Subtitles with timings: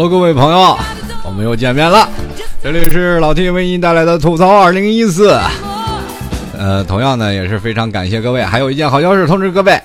[0.00, 0.78] Hello，各位朋友，
[1.26, 2.08] 我们又见面了。
[2.62, 5.38] 这里是老 T 为您带来的吐槽二零一四。
[6.56, 8.42] 呃，同样呢，也是非常感谢各位。
[8.42, 9.78] 还有一件好消息通知各位，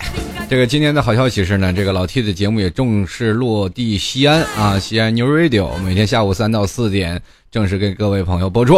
[0.49, 7.21] 这个今天的好消息是呢，这个老 T 的节目也正式落地西安啊，西安 New Radio，每天下午三到四点
[7.51, 8.77] 正式给各位朋友播出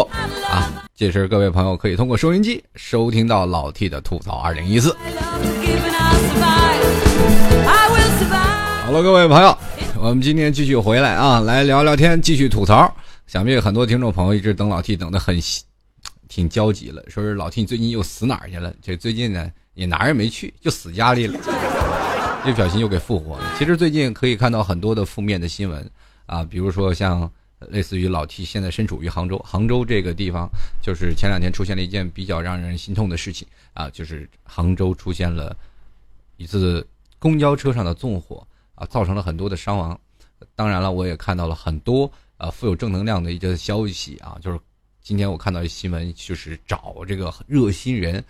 [0.50, 0.74] 啊。
[0.96, 4.90] 届时各位朋友可以通过收音机收听到老 T 的吐槽二零一四。
[8.88, 9.56] 好了，各位朋友。
[10.08, 12.96] 我们今天继续回来啊，来聊聊天，继续吐槽。
[13.28, 15.38] 想必很多听众朋友一直等老 T 等的很，
[16.30, 17.04] 挺焦急了。
[17.10, 18.74] 说是老 T 你最近又死哪儿去了？
[18.82, 21.38] 这最近呢也哪儿也没去，就死家里了。
[22.46, 23.54] 一不小心又给复活了。
[23.60, 25.92] 其实最近可以看到很多的负面的新闻
[26.26, 27.30] 啊，比如说像
[27.68, 30.50] 类似于老 T 现在身处于杭州，杭州这个地方
[30.82, 35.54] 就是前两天出现了一件比较让人心痛的事情啊，就是杭州出现了
[36.38, 36.88] 一次
[37.20, 38.48] 公交车上的纵火。
[38.78, 40.00] 啊，造成了很多的伤亡。
[40.56, 44.60] 当然了，我也看到了很多呃富有正能量的一些消息啊，就是
[45.02, 48.24] 今天我看到一新闻，就是找这个热心人。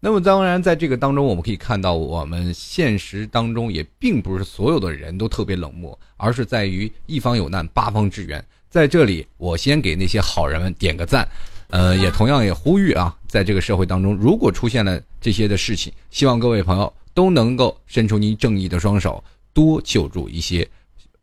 [0.00, 8.44] 那么当然，在这个当中，我们可以看到，我们现实当中也并不是所有的人都特别冷漠，而是在于一方有难，八方支援。
[8.68, 11.26] 在这里，我先给那些好人们点个赞。
[11.70, 19.24] 呃，也同样也呼吁啊，在这个社会当中，如果出现了这些的事情，希望各位朋友都能够伸出您正义的双手。
[19.54, 20.68] 多救助一些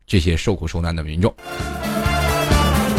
[0.04, 1.32] 这些受苦受难的民众。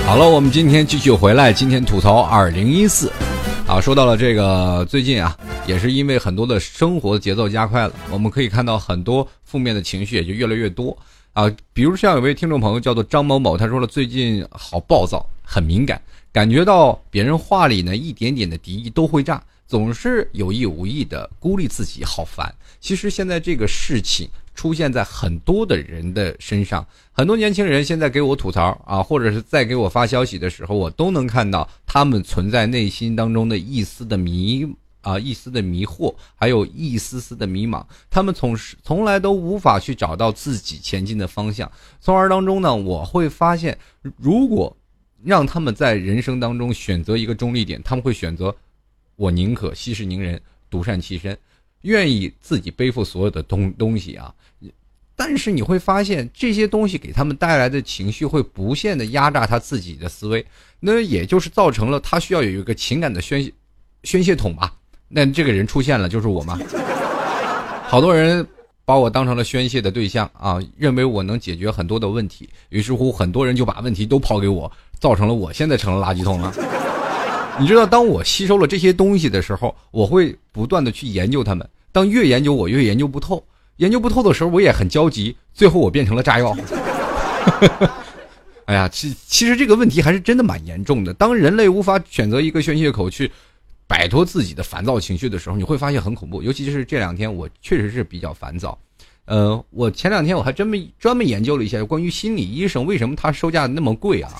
[0.05, 3.11] 好了，我们今天继续回来，今天吐槽二零一四。
[3.65, 10.95] 啊，说到了这个，最近啊，也是因为很多的生活节奏加快了，我们可以看到很多负面的情绪也就越来越多
[11.31, 11.49] 啊。
[11.71, 15.99] 比如像有位听众朋友叫做张某某，他说了最近好暴躁，很敏感，
[16.33, 22.53] 感觉到别人话里呢一点点的敌意都会炸，总是有意无意的孤立自己，好烦。
[22.83, 24.29] 其实现在这个事情。
[24.55, 34.63] 出现在很多的人的身上，很多年轻人现在给我吐槽啊，或者是在给我发消息的时候，我都能看到他们存在内心当中的一丝的迷
[35.01, 37.83] 啊，一丝的迷惑，还有一丝丝的迷茫。
[38.11, 41.69] 他们从从来都无法去找到自己前进的方向，
[41.99, 43.75] 从而当中呢，我会发现，
[44.17, 44.77] 如果
[45.23, 48.55] 让他们在人生当中选择一个中立点，他们会选择
[49.15, 50.39] 我宁可息事宁人，
[50.69, 51.35] 独善其身。
[51.83, 54.33] 愿意自己背负所有的东东西啊，
[55.15, 60.45] 但是你会发现这些东西给他们带来的情绪会无限的压榨他自己的思维，
[60.79, 63.51] 那也就是造成了他需要有一个情感的宣
[64.03, 64.73] 宣泄桶吧。
[65.07, 66.59] 那这个人出现了就是我嘛？
[67.87, 68.45] 好多人
[68.85, 76.51] 把我当成了宣泄的对象啊，认为我能解决很多的问题，于是乎很多人就把问题都抛给我，造成了我现在成了垃圾桶了。
[77.59, 81.67] 你知道，当我吸收了这些东西的时候，我会不断的去研究它们。
[81.91, 83.45] 当越研究我越研究不透，
[83.77, 85.35] 研究不透的时候，我也很焦急。
[85.53, 86.55] 最后我变成了炸药。
[88.65, 91.13] 哎呀，其其实这个问题还是真的蛮严重的。
[91.13, 93.29] 当人类无法选择一个宣泄口去
[93.85, 96.41] 摆脱自己的烦躁情绪的时候，你会发现很恐怖。
[96.41, 98.75] 尤其是这两天，我确实是比较烦躁。
[99.25, 104.31] 呃，我前两天我还真没专门研究了一下关于心理医生为什么他售价那么贵啊？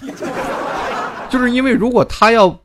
[1.30, 2.60] 就是因为如果他要。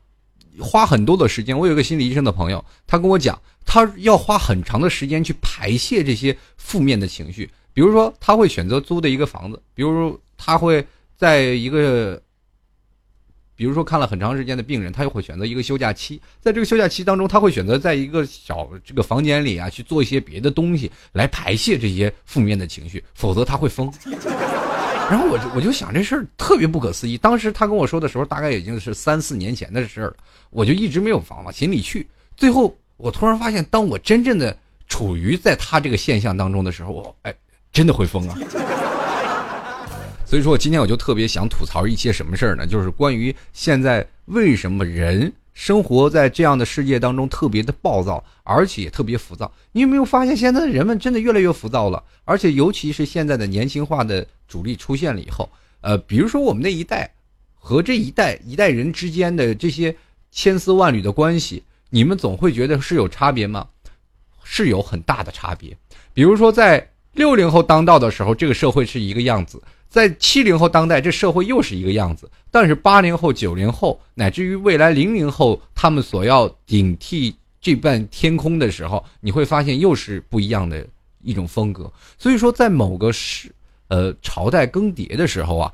[0.59, 7.49] 花很多的时间，我有一个心理医生的朋友，他跟我讲，他要花很长的时间去排泄这些负面的情绪。
[7.73, 12.21] 比如说，他会选择租的一个房子，比如他会在一个，
[13.55, 23.89] 比如说看了很长时间的病人，他又会选择一个休假期，在这个休假期当中，他会选择在一个小这个房间里啊去做一些别的东西来排泄这些负面的情绪，否则他会疯。
[25.09, 27.17] 然后我我就想这事儿特别不可思议。
[27.17, 30.15] 当时他跟我说的时候，大概已经是三四年前的事儿了。
[30.51, 32.07] 我就一直没有往往心里去。
[32.37, 34.55] 最后我突然发现，当我真正的
[34.87, 37.33] 处于在他这个现象当中的时候，我哎，
[37.71, 38.37] 真的会疯啊！
[40.25, 42.67] 所以说我今天我就特别想吐槽一些什么事儿呢？
[42.67, 49.51] 就是关于现在为什么人生活在这样的世界当中特别的暴躁，而且也特别浮躁。
[49.73, 52.01] 你有没有发现，现在的人们真的越来越浮躁了？
[52.23, 54.25] 而且尤其是现在的年轻化的。
[54.47, 55.47] 主力出现了以后，
[55.81, 57.13] 呃，比如说我们那一代
[57.53, 59.95] 和这一代一代人之间的这些
[60.31, 61.61] 千丝万缕的关系，
[61.91, 63.67] 你们总会觉得是有差别吗？
[64.43, 65.77] 是有很大的差别。
[66.15, 69.59] 比如说，在六零后当道的时候，这个社会是一个样子；
[69.89, 72.29] 在七零后当代，这社会又是一个样子。
[72.51, 80.85] 但是八零后、九零后，乃至于未来零零后，他们所要顶替这半天空的时候，你会发现又是不一样的
[81.21, 81.91] 一种风格。
[82.17, 83.51] 所以说，在某个时。
[83.91, 85.73] 呃，朝代更迭的时候啊，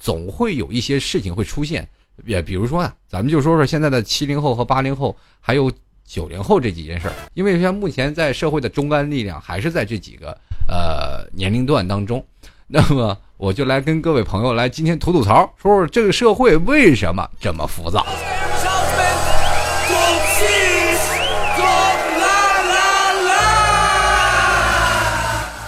[0.00, 1.88] 总会有一些事情会出现，
[2.24, 5.70] 也比如说啊，咱们就说说现在的七零后和八零后，还有
[6.04, 7.14] 九零后这几件事儿。
[7.34, 12.26] 因为像目前在社会的中干力量还是在这几个呃年龄段当中，
[12.68, 18.04] 那么我就来跟各位朋友来今天吐吐槽，说说这个社会为什么这么浮躁。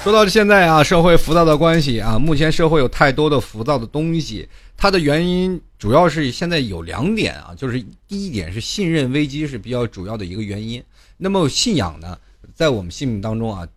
[0.02, 10.82] 说到现在啊，社会浮躁的关系啊，目前社会有太多的浮躁的东西，它的原因主要是现在有两点啊，就是第一点是信任危机是比较主要的一个原因。
[11.16, 12.18] 那么信仰呢，
[12.54, 13.68] 在我们心目当中啊，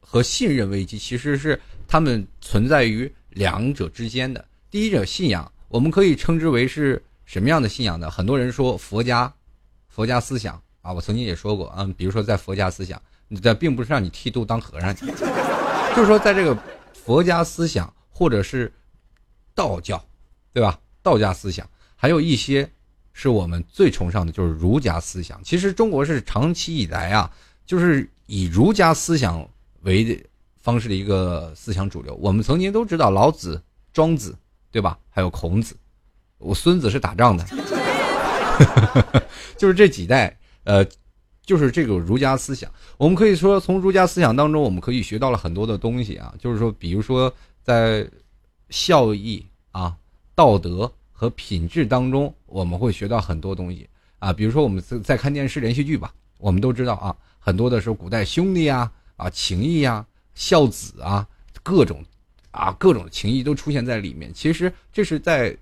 [0.00, 1.58] 和信任危机其实是
[1.90, 4.44] 他们存在于两者之间的。
[4.70, 8.08] 第一者信仰，我们可以称之为是什么样的信仰呢？
[8.08, 9.34] 很多人说佛家，
[9.88, 13.02] 佛家思想啊，我曾经也说过啊，比如说在佛家思想。
[13.42, 16.56] 这并不是让你剃度当和尚， 就是说，在这个
[16.94, 18.72] 佛家思想或者是
[19.52, 20.00] 道教，
[20.52, 20.78] 对吧？
[21.02, 22.70] 道家思想还有一些
[23.12, 25.42] 是我们最崇尚的，就是儒家思想。
[25.42, 27.28] 其实中国是长期以来啊，
[27.66, 29.48] 就是以儒家思想
[29.80, 30.24] 为
[30.60, 32.14] 方式的一个思想主流。
[32.16, 33.60] 我们曾经都知道老子、
[33.92, 34.36] 庄子，
[34.70, 34.98] 对吧？
[35.10, 35.76] 还有孔子，
[36.38, 37.44] 我孙子是打仗的，
[39.58, 40.86] 就是这几代，呃。
[41.42, 46.32] 就是这个儒家思想，我们可以说从儒家思想当中，我们可以学到了很多的东西啊。
[46.38, 48.08] 就是说，比如说在
[48.68, 49.96] 孝义啊、
[50.36, 53.88] 道德和品质当中，我们会学到很多东西
[54.20, 54.32] 啊。
[54.32, 61.26] 比如说我们在看电视连续剧吧，我们都知道啊，很多的时候古代兄弟啊、啊情义啊、孝子啊，
[61.62, 62.04] 各种
[62.50, 64.32] 啊各种情谊都出现在里面。
[64.34, 65.56] 其实这是在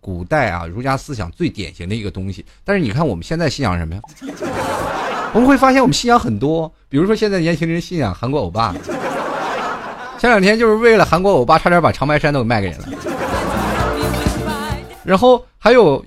[0.00, 2.44] 古代啊儒家思想最典型的一个东西。
[2.64, 4.02] 但是你看我们现在信仰什么呀？
[5.34, 8.74] 我们会发现，我们信仰很多，比如说现在年轻人信仰韩国欧巴。
[10.18, 12.88] 前两天就是为了韩国欧巴，差点把长白山都给卖给人了。
[15.04, 16.04] 然后还有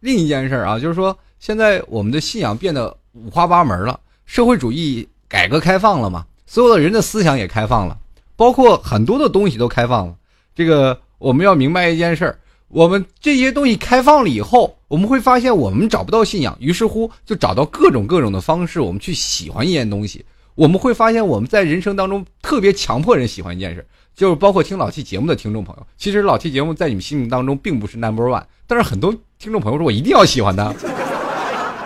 [0.00, 4.00] 另一件事啊，就是说现在我们的信仰变得五花八门了。
[4.24, 7.98] 社会主义改革开放了嘛，所有的人的思想也开放了，
[8.36, 10.14] 包括很多的东西都开放了。
[10.54, 12.38] 这个我们要明白一件事儿。
[12.68, 20.24] 我们这些东西开放了以后，我们会发现我们找不到信仰，于是乎就找到各种各种的方式，我们去喜欢一件东西。
[20.54, 23.84] 我们会发现我们在人生当中特别强迫人喜欢一件事，
[24.14, 25.84] 就是包括听老 T 节目的听众朋友。
[25.96, 30.72] 其实老 T 节目在你们心目当中并不是 number one，但是很多听众朋友说我一定要喜欢它，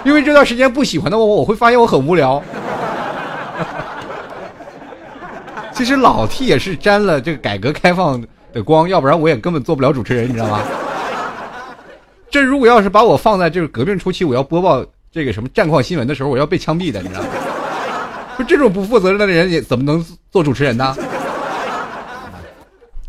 [0.05, 2.45] 因为这段时间不喜欢的话，我会发现我很无聊。
[5.79, 8.23] 其实老 T 也是沾了这个改革开放。
[8.51, 10.63] 的光，要不然我也根本做不了主持人，你知道吗？
[12.31, 14.83] 这如果要是把我放在这个革命初期，我要播报
[15.13, 17.29] 这个什么战况新闻的时候，我要被枪毙的，你知道吗？
[18.39, 20.97] 不，这种不负责任的人也怎么能做主持人呢？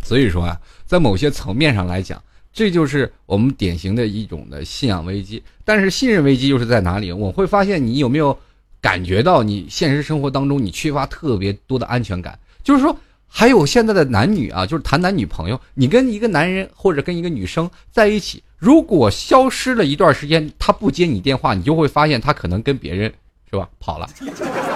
[0.03, 2.21] 所以说啊，在某些层面上来讲，
[2.51, 5.41] 这就是我们典型的一种的信仰危机。
[5.63, 7.13] 但是信任危机又是在哪里？
[7.13, 8.37] 我会发现你有没有
[8.81, 12.37] 感觉到你现实生活当中你缺乏特别多的安全感？
[12.69, 12.95] 就是说。
[13.31, 15.61] 还有现在的男女啊，就是谈男女朋友。
[15.75, 23.13] 你跟一个男人或者跟一个女生在一起，如果消失了一段时间，他不接你电话，你就会发现他可能跟别人
[23.51, 24.09] 是吧跑了，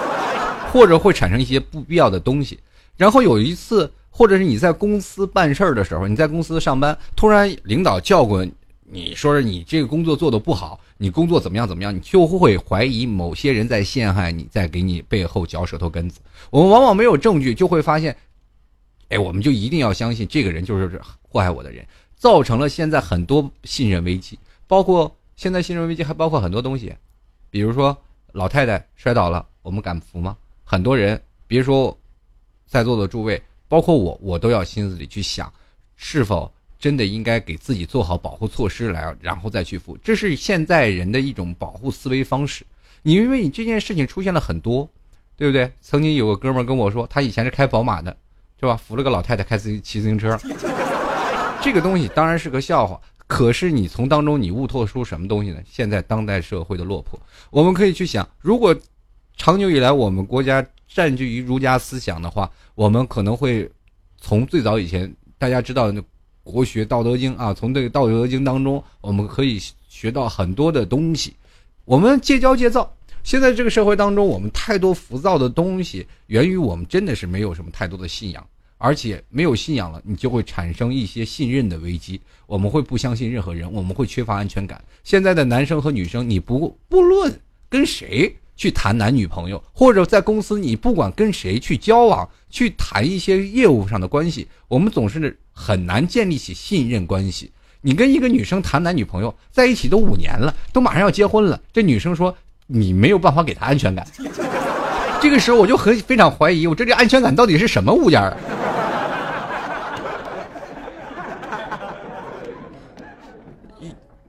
[0.70, 2.60] 或者会产生一些不必要的东西。
[2.96, 8.46] 然后有一次，或者是你在公司办事儿的时候，你在公司上班，突然领导叫过
[8.84, 16.18] 你说是你这个工作做的不好，你工作怎么样怎么样，你就会怀疑某些人在陷害你，在给你背后嚼舌头根子。
[16.50, 18.16] 我们往往没有证据，就会发现。
[19.10, 24.38] 哎，我们就一定要相信这个人就是祸害我的人，造成了现在很多信任危机。
[24.66, 26.90] 包括现在信任危机还包括很多东西，
[27.50, 27.94] 比如说
[28.32, 30.34] 老太太摔倒了，我们敢扶吗？
[30.64, 31.94] 很多人别说
[32.66, 35.52] 在座的诸位，包括我，我都要心思里去想，
[35.96, 39.96] 是否真的应该给自己做好保护措施来，然后再去扶。
[40.02, 42.64] 这是现在人的一种保护思维方式。
[43.02, 44.88] 你因为你这件事情出现了很多，
[45.36, 45.72] 对不对？
[45.80, 48.16] 曾经有个哥们跟我说，他以前是开宝马的。
[48.60, 48.76] 是吧？
[48.76, 50.38] 扶了个老太太开自骑自行车，
[51.60, 52.98] 这个东西当然是个笑话。
[53.26, 55.60] 可是你从当中你悟透出什么东西呢？
[55.66, 58.74] 现在当代社会的落魄，我们可以去想，如果
[59.36, 63.70] 长久以来我们国家占据于儒家思想的话，我们可能会
[64.18, 66.02] 从最早以前大家知道的
[66.44, 71.34] 国学《道德经》啊，从这个《道德经》当中，我们可以学到很多的东西。
[71.84, 72.94] 我们戒骄戒躁。
[73.22, 78.46] 现在这个社会当中，我们太多浮躁的东西，源于我们真的是没有什么太多的信仰，
[78.76, 82.20] 而且没有信仰了，你就会产生一些信任的危机。
[82.46, 84.84] 我们会不相信任何人，我们会缺乏安全感。
[85.02, 87.34] 现在的男生和女生，你不不论
[87.70, 97.50] 跟谁去谈男女朋友，或者在公司你不管跟谁去交往，去谈一些业务上的关系，我们总是很难建立起信任关系。
[97.80, 102.34] 你跟一个女生谈男女朋友，在一起都五年了，都马上要结婚了，这女生说
[102.66, 104.06] 你没有办法给她安全感。
[105.20, 108.36] 这个时候我就很非常怀疑，我这个安全感到底是什么物件啊？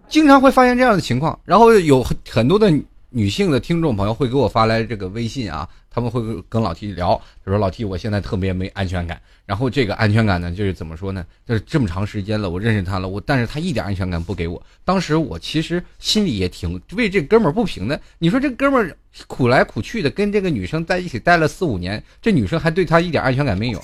[0.08, 2.74] 经常会发现这样的情况，然后有很很多的
[3.18, 23.82] 女性的听众朋友会给我发来这个微信啊，他们会跟老 T 聊，他说老 T 我现在特别没安全感，然后这个安全感呢就是怎么说呢，就是这么长时间了，我认识他了，我但是他一点安全感不给我，当时我其实心里也挺为这哥们儿不平的，你说这哥们儿苦来苦去的跟这个女生在一起待了四五年，这女生还对他一点安全感没有，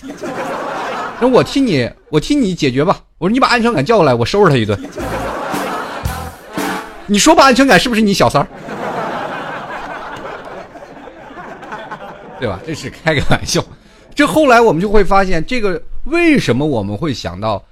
[1.22, 4.78] 那我替你我替你解决吧，我说你把安全感叫过来，我收拾他一顿。
[7.08, 8.48] 你说吧，安全感是不是你小三儿？
[12.42, 12.60] 对吧？
[12.66, 13.64] 这是开个玩笑。
[14.16, 17.64] 这后来我们就会发现，这个为什么我们会想到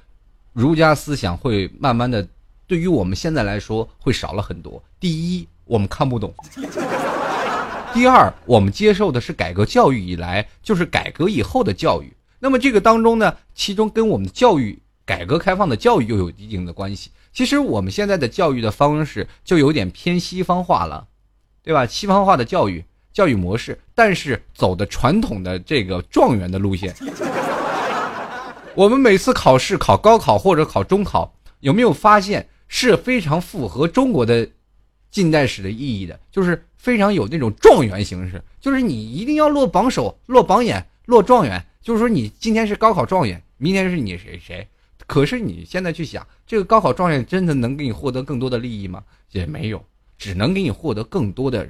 [0.53, 2.25] 儒家思想会慢慢的，
[2.67, 4.81] 对于我们现在来说会少了很多。
[4.99, 6.29] 第一，我们看不懂；
[7.95, 12.13] 第二，我们接受的是改革教育以来，就是改革以后的教育。
[12.38, 17.09] 那么这个当中呢，其中跟我们的教育改革开放的教育又有一定的关系。
[17.33, 21.07] 其实我们现在的教育的方式就有点偏西方化了，
[21.63, 21.88] 对吧？
[21.88, 22.85] 西方化的教育
[23.19, 26.95] 教育模式，但是走的传统的这个状元的路线。
[28.73, 34.47] 我们每次考试考高考或者考中考，有没有发现是非常符合中国的
[35.11, 36.17] 近代史的意义的？
[36.31, 41.61] 就是非常有那种状元形式，就是你一定要落榜首、落榜眼、落状元。
[41.81, 44.65] 就是说你今天是高考状元，明天是你谁谁。
[45.07, 49.03] 可是你现在去想，这个高考状元真的能给你获得更多的利益吗？
[49.31, 49.83] 也没有，
[50.17, 51.67] 只能给你获得更多的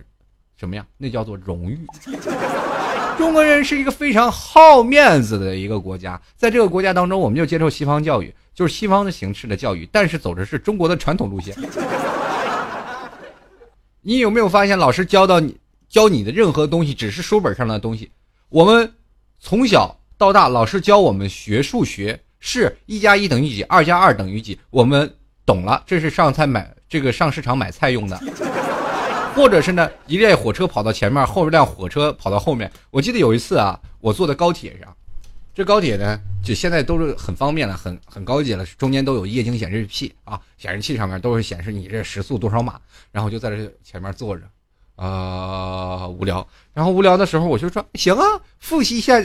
[0.60, 0.86] 什么呀？
[0.98, 1.80] 那叫做荣誉。
[3.18, 11.56] 中国人是一个非常好面子的一个国家，在这个国家当中，我们就接受西方教育，就是西方的形式的教育，但是走的是中国的传统路线。
[14.02, 18.12] 你有没有发现，老师教到你教你的任何东西，只是书本上的东西？
[18.50, 18.94] 我们
[19.40, 22.20] 从小到大，老师教我们学数学。
[22.42, 24.58] 是一加一等于几，二加二等于几？
[24.70, 25.14] 我们
[25.46, 28.18] 懂了，这是上菜买这个上市场买菜用的，
[29.36, 32.72] 或者是呢，一列火车跑到前面，后一辆火车跑到后面。
[32.92, 34.96] 我记得有一次啊，我坐在高铁上，
[35.54, 42.80] 这高铁呢，就现在都是很方便了，很很高级了，中间都有液晶显示器啊，显示器上面都是显示你这时速多少码。
[43.12, 44.44] 然后就在这前面坐着，
[44.96, 46.46] 啊，无聊。
[46.74, 48.24] 然后无聊的时候，我就说行啊，
[48.60, 49.22] 复习一下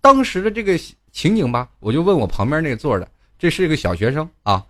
[0.00, 0.78] 当时的这个。
[1.10, 3.08] 情景吧，我就问我旁边那个座的，
[3.38, 4.62] 这是一个小学生啊，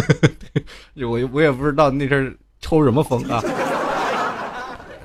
[0.96, 3.40] 我我也不知道那阵抽什么风啊，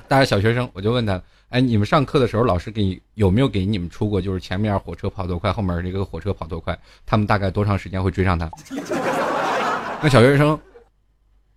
[0.06, 8.50] 大家小学生，我就问他，哎，你们上课的时候老师给你有没有给你们出过，就是前面火车跑多快，后面这个火车跑多快，他们大概多长时间会追上他？
[10.02, 10.60] 那小学生，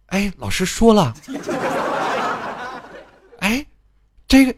[0.08, 1.13] 哎，老师说了，
[3.39, 3.66] 哎，
[4.27, 4.56] 这个，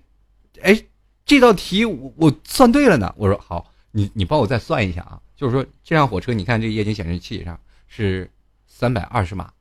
[0.61, 0.79] 哎，
[1.25, 3.71] 这道题我我算对了呢，我说好。
[3.91, 8.29] 你你帮我再算一下啊，就是说这辆火车，你看这液晶显示器上是
[8.67, 9.51] 三百二十码，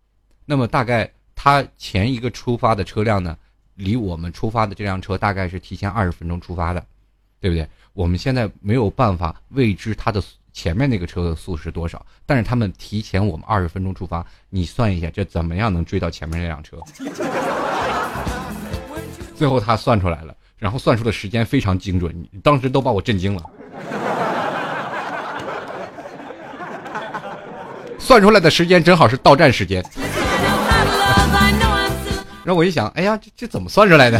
[0.45, 3.35] 那么大概它前一个出发的车辆呢，
[3.79, 6.85] 离我们出发的这辆车大概是提前二十分钟出发的，
[7.41, 7.67] 对不对？
[7.95, 16.77] 我们现在没有办法未知它的前面那个车的速是多少，但是他们提前我们二十分钟出发，你算一下这怎么样能追到前面那辆车？
[19.37, 23.51] 最后他算出来了，然后算出的时间非常精准，当时都把我震惊了。
[27.99, 29.85] 算出来的时间正好是到站时间，
[32.49, 34.19] 然后我一想，哎呀，这这怎么算出来的？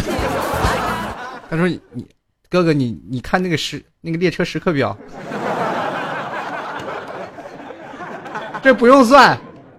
[1.49, 2.07] 他说：“你
[2.51, 4.95] 哥哥，你你看那个时那个列车时刻表，
[8.63, 9.39] 这不用算，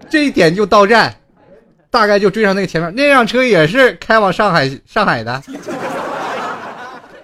[0.09, 1.13] 这一点就到站，
[1.91, 5.43] 大概就追上那个前面那辆车也是开往上海上海的。”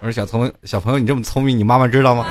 [0.02, 2.24] 我说：“小聪小朋友，你这么聪明，你妈妈知道吗？”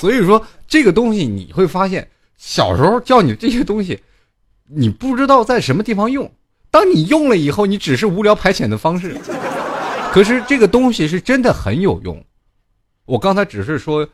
[0.00, 4.02] 所以说，这个东西你会发现，小时候教你这些东西，
[4.68, 6.30] 你不知道在什么地方用。
[6.70, 9.16] 当你用了以后，你只是无聊排遣的方式。
[10.12, 12.24] 可是这个东西是真的很有用。
[13.04, 14.08] 我刚才只是说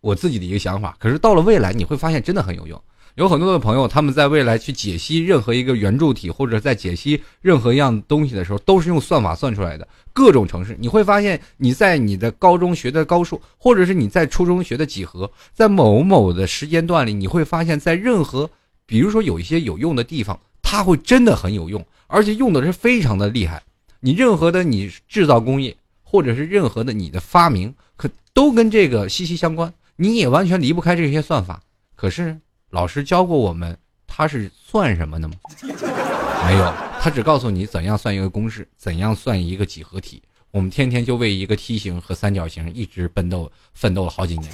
[0.00, 2.82] 我自己的一个想法，可是到了未来，你会发现真的很有用。
[3.14, 10.74] 有很多的朋友，他们在未来去解析任何一个圆柱体，或者在解析任何一样东西的时候，都是用算法算出来的各种城市。
[10.80, 18.48] 你会发现，你在你的高中学的高数，或者是你在初中学的几何，在某某的时间段里，你会发现在任何，
[18.86, 23.62] 比如说有一些有用的地方，它会真的很有用，而且用的是非常的厉害。
[24.00, 31.60] 你任何的你制造工业，或者是任何的你的发明，可都跟这个息息相关，你也完全离不开这些算法。
[31.94, 32.38] 可是。
[32.72, 33.76] 老师教过我们，
[34.06, 35.34] 他是算什么的吗？
[36.48, 40.22] 没有，他只告诉你怎样算一个公式，怎样算一个几何体。
[40.50, 44.50] 我们天天就为一个梯形和三角形一直奋斗奋斗了好几年。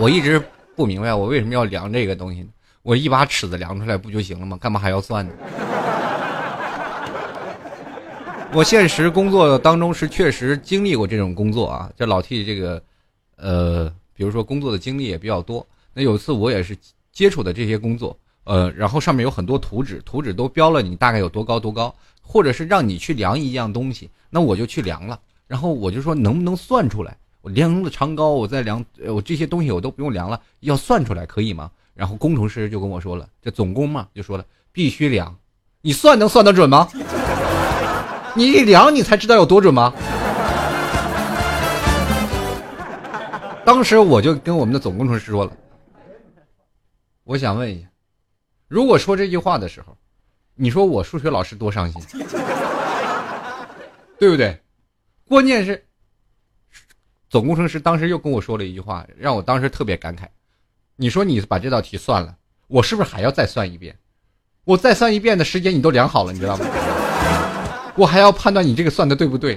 [0.00, 0.42] 我一直
[0.74, 2.48] 不明白，我为什么要量这个东西呢？
[2.82, 4.58] 我一把尺子量出来不就行了吗？
[4.60, 5.32] 干嘛还要算呢？
[8.52, 12.82] 我现实工作当中是确实经历过这种工作啊，这老 T 这个，
[13.36, 15.64] 呃，比如说工作的经历也比较多。
[15.92, 16.76] 那有一次我也是
[17.12, 27.16] 接触的这些工作，呃，然后上面有很多图纸，图纸都标了你大概有多高多高，或者是让你去量一样东西，那我就去量了，然后我就说能不能算出来？
[27.42, 31.70] 我量了长高，我再量，我这些东西我都不用量了，要算出来可以吗？
[31.94, 35.36] 然后工程师就跟我说了，这总工嘛就说了，必须量，
[35.82, 36.88] 你算能算得准吗？
[38.36, 39.92] 你一量，你才知道有多准吗？
[43.64, 45.52] 当时我就跟我们的总工程师说了，
[47.30, 47.86] 我想问一下，
[48.66, 49.96] 如果说这句话的时候，
[50.56, 52.02] 你说我数学老师多伤心，
[54.18, 54.60] 对不对？
[55.28, 55.86] 关键是，
[57.28, 60.22] 总工程师当时又跟我说了一句话，让我当时特别感慨。
[60.96, 62.34] 你说你把这道题算了，
[62.66, 63.96] 我是不是还要再算一遍？
[64.64, 66.66] 我再算一遍的时间你都量好了，你知道吗？
[67.94, 69.56] 我还要判断你这个算的对不对，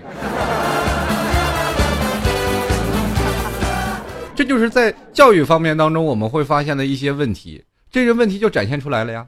[4.43, 9.25] 这就是在教育方面当中我们会发现的一些问题，这些问题就展现出来了呀。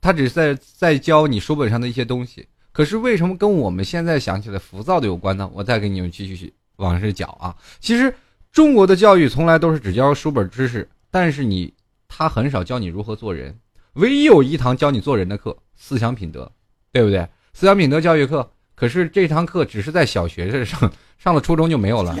[0.00, 5.50] 他只是在在教你书本上的一些东西，可是为什么跟我们现在想起来浮躁的有关呢？
[5.52, 7.52] 我再给你们继续往上讲啊。
[7.80, 8.14] 其实
[8.52, 11.74] 中国的教育从来都是只教书本知识，但是你
[12.06, 13.58] 他很少教你如何做人，
[13.94, 16.48] 唯一有一堂教你做人的课——思想品德，
[16.92, 17.28] 对不对？
[17.52, 22.16] 思想品德教育课，可是这堂课只是在小学上，上了初中就没有了。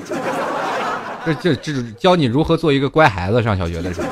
[1.24, 4.08] 这这这教你如何做一个乖孩子，上小学的时候，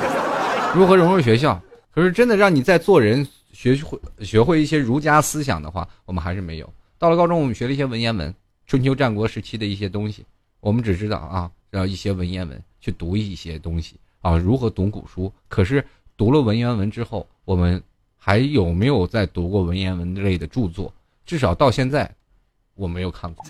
[0.75, 1.59] 如何融入学校。
[1.91, 6.73] 可是真的让你在做人学会学会一些儒家思想的话，我们还是没有。
[6.97, 8.33] 到了高中，我们学了一些文言文，
[8.67, 10.25] 春秋战国时期的一些东西，
[10.59, 15.33] 我们只知道啊，要一些文言文去读一些东西啊，如何读古书。
[15.47, 15.83] 可是
[16.15, 17.81] 读了文言文之后，我们
[18.17, 20.93] 还有没有再读过文言文类的著作？
[21.25, 22.09] 至少到现在，
[22.75, 23.43] 我没有看过，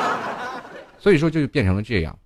[1.00, 2.16] 所以说就变成了这样。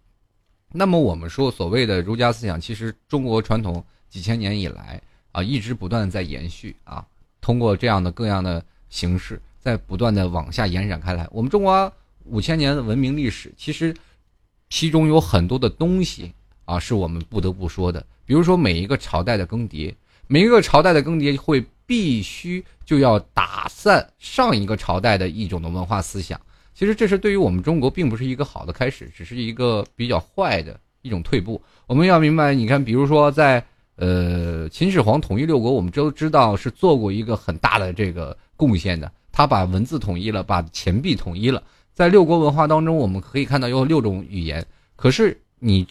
[0.77, 7.07] 那么我们说所谓的儒家思想，其实中国传统几千年以来啊，一直不断在延续啊，
[7.41, 11.29] 通过这样的各样的形式，在不断的往下延展开来。
[11.31, 11.93] 我们中国
[12.25, 13.95] 五千年的文明历史，其实
[14.69, 16.33] 其中有很多的东西
[16.65, 18.05] 啊，是我们不得不说的。
[18.27, 19.95] 比如说每一个朝代的更迭，
[20.27, 21.65] 每一个朝代的更迭会。
[21.87, 26.41] 必须就要打散上一个朝代的一种的文化思想，
[26.75, 31.63] 其实这是对于我们中国并不是一个好的开始，只是一个比较坏的一种退步。
[31.87, 33.65] 我们要明白，你看，比如说在
[33.97, 41.63] 呃秦始皇统一六国，我们都知道是做过一个很大的这个贡献的，他把文字统一了，把钱币统一了。
[41.93, 44.67] 在六国文化当中，我们可以看到有六种语言。
[44.97, 45.87] 可是你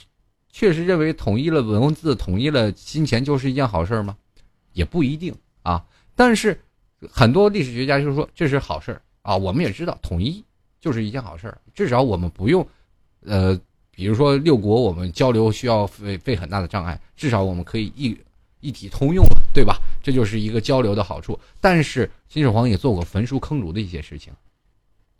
[0.52, 4.18] 确实认为统一了文字、统一了金钱就是一件好事吗？
[4.74, 5.34] 也不一定。
[5.62, 6.60] 啊，但是
[7.10, 9.38] 很多历史学家就说这是好事儿啊。
[9.38, 10.44] 我们也知道统一
[10.84, 12.68] 就是一件好事儿，至少我们不用，
[13.26, 13.58] 呃，
[13.90, 18.18] 比如说六国我们交流需要费费很大的障碍，至少我们可以一
[18.60, 19.78] 一体通用了，对吧？
[20.04, 21.40] 这就是一个交流的好处。
[21.62, 24.34] 但是秦始皇也做过焚书坑儒的一些事情，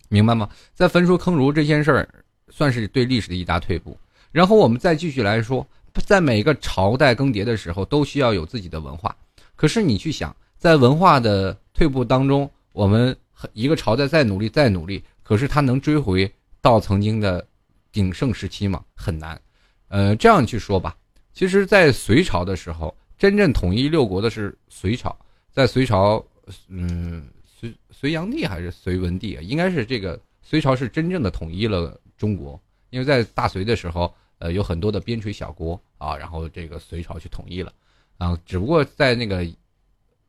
[0.10, 0.50] 明白吗？
[0.74, 2.10] 在焚书坑儒这件事儿，
[2.50, 3.98] 算是对历史的一大退步。
[4.34, 5.66] 然后我们再继续来说，
[6.06, 9.16] 在每个朝代更迭的时候，都需要有自己的文化。
[9.56, 13.16] 可是你去想，在文化的退步当中，我们
[13.54, 16.32] 一个朝代再努力再努力，可是他能追回
[16.62, 17.46] 到曾经的
[17.92, 18.84] 鼎盛时期吗？
[18.96, 19.40] 很难。
[19.88, 20.96] 呃，这样去说吧，
[21.34, 25.16] 其实，在隋朝的时候，真正统一六国的是隋朝。
[25.52, 26.24] 在隋朝，
[26.68, 29.42] 嗯，隋隋炀帝还是隋文帝啊？
[29.42, 32.60] 应该是这个隋朝是真正的统一了中国。
[32.90, 37.72] 因为在大隋的时候，呃，有很多的边陲小国啊，然后这个隋朝去统一了。
[38.18, 39.46] 啊，只不过在那个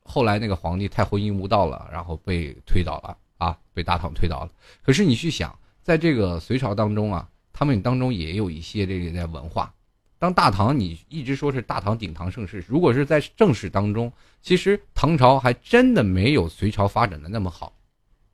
[0.02, 4.50] 后来那个皇帝太昏庸无道了，然后被推倒了啊，被大唐推倒了。
[4.82, 9.72] 可是你去想，在这个隋朝当中啊，他们当中也有一些这个文化。
[10.18, 17.72] 当大唐你一直说是大唐鼎唐盛世，如果是在正史当中，其实唐朝还真的没有隋朝发展的那么好，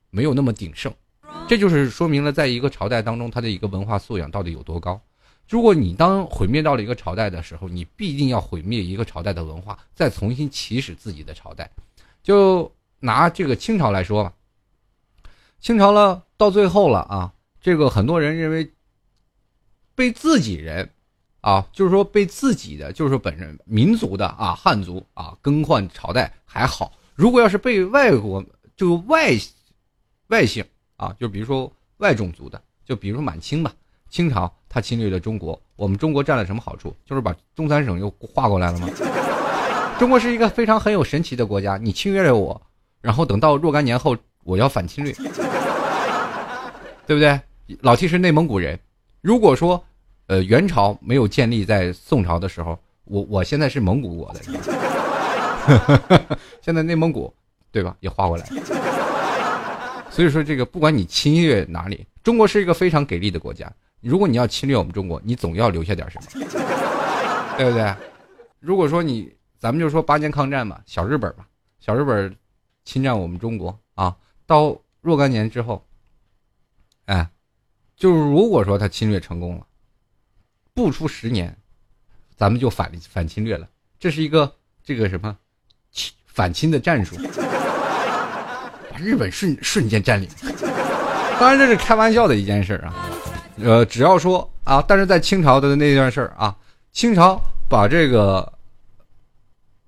[0.09, 0.93] 没有那么鼎盛。
[1.47, 5.01] 这就是说明了，在一个朝代当中，它的一个文化素养到底有多高。
[5.49, 11.69] 如果你当毁灭到了一个朝代的时候，你必定要毁灭一个朝代的文化，再重新起始自己的朝代。
[12.23, 14.33] 就拿这个清朝来说吧，
[15.61, 18.73] 清朝了到最后了啊，这个很多人认为
[19.93, 20.89] 被自己人
[21.41, 28.43] 啊，就是说被自己的，就是说本身民族的啊汉族啊更换朝代还好，如果要是被外国
[28.75, 29.31] 这个外
[30.27, 30.65] 外姓
[30.97, 33.71] 啊，就比如说外种族的，就比如说满清吧。
[34.09, 36.93] 清朝他侵略了中国，我们中国占了什么好处？
[37.05, 38.89] 就是把东三省又划过来了吗？
[39.97, 42.61] 中国是一个非常很有神奇的国家，你侵略了我，
[42.99, 45.13] 然后等到若干年后我要反侵略，
[47.11, 47.77] 对不对？
[47.81, 48.79] 老 T 是内蒙古人，
[49.19, 49.83] 如果说，
[50.27, 54.39] 呃，元朝没有建立在宋朝的时候，我我现在是蒙古国的，
[56.63, 57.33] 现在内蒙古，
[57.69, 57.93] 对吧？
[57.99, 58.45] 也划过来，
[60.09, 63.69] 所以说这个不管你侵略哪里，中国是一个非常给力的国家。
[63.99, 66.27] 如果你要侵略我们中国，你总要留下点什么，
[67.57, 67.93] 对不对？
[68.61, 71.45] 如果说你，咱们就说八年抗战嘛，小日本吧，
[71.81, 72.33] 小日本
[72.85, 75.85] 侵占我们中国啊，到若干年之后，
[77.11, 77.29] 哎，
[77.97, 79.67] 就是如果说他侵略成功了，
[80.73, 81.53] 不出十年，
[82.37, 83.67] 咱们就反反侵略了，
[83.99, 84.49] 这是一个
[84.81, 85.37] 这个什么
[86.25, 87.17] 反侵的战术，
[88.89, 90.29] 把日本瞬瞬间占领。
[91.37, 93.09] 当然这是开玩笑的一件事啊。
[93.57, 96.55] 呃，只要说啊，但是在清朝的那段事儿啊，
[96.93, 98.53] 清朝把这个，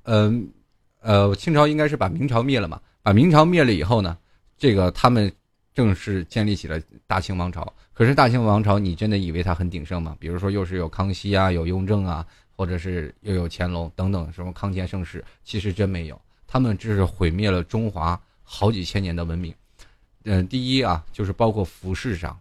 [0.04, 0.52] 嗯，
[1.00, 4.18] 呃，清朝应该是把明朝灭了嘛，把明朝灭了以后呢，
[4.58, 5.32] 这个他们
[5.74, 7.74] 正式建立起了大清王朝。
[7.94, 10.16] 可是大清王朝，你真的以为它很鼎盛吗？
[10.20, 19.54] 比如说，又是有康熙啊，有雍正啊，或者是又有乾隆等等什么康乾盛世，其实真没有，他们只是毁灭了中华好几千年的文明。
[20.24, 22.40] 嗯，第一啊，就是包括服饰上。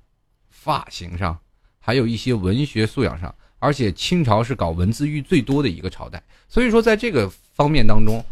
[0.64, 1.36] 发型上，
[1.80, 8.24] 还有一些文学素养上，而且清朝是搞文字狱最多的一个朝代，所以说在这个方面当中，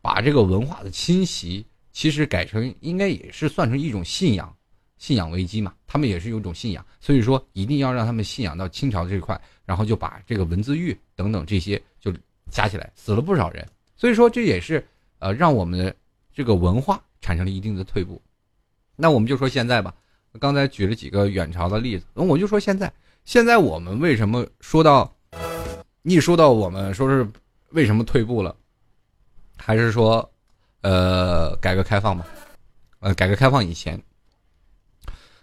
[0.00, 4.54] 把这个文化的侵袭，其实改成应该也是算成一种信仰，
[4.98, 12.12] 信仰危机嘛，他们也是有一种信仰，所以说一定要让他们信仰到清朝这块，然后就把这个文字狱等等这些就
[12.50, 14.84] 加起来，死了不少人，所以说这也是
[15.18, 15.94] 呃让我们的
[16.34, 18.20] 这个文化产生了一定的退步，
[18.96, 19.94] 那我们就说现在吧。
[20.40, 22.90] 刚才举了几个远朝的例子，那我就说现在，
[23.26, 25.14] 现在我们为什么说到，
[26.04, 27.28] 一说到我们说是
[27.72, 28.56] 为什么退步了，
[29.58, 30.32] 还是说，
[30.82, 32.24] 呃，改革开放嘛，
[33.00, 34.00] 呃，改革开放以前，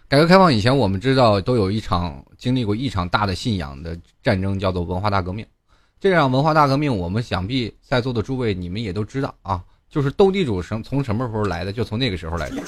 [0.08, 5.44] 改革开放以前，我们知道都有一场经历过一场大的信仰的战争，叫做文化大革命。
[5.98, 12.62] 这场文化大革命，我们想必在座的诸位你们也都知道啊，就是斗地主从从什么时候来的，就从那个时候来的，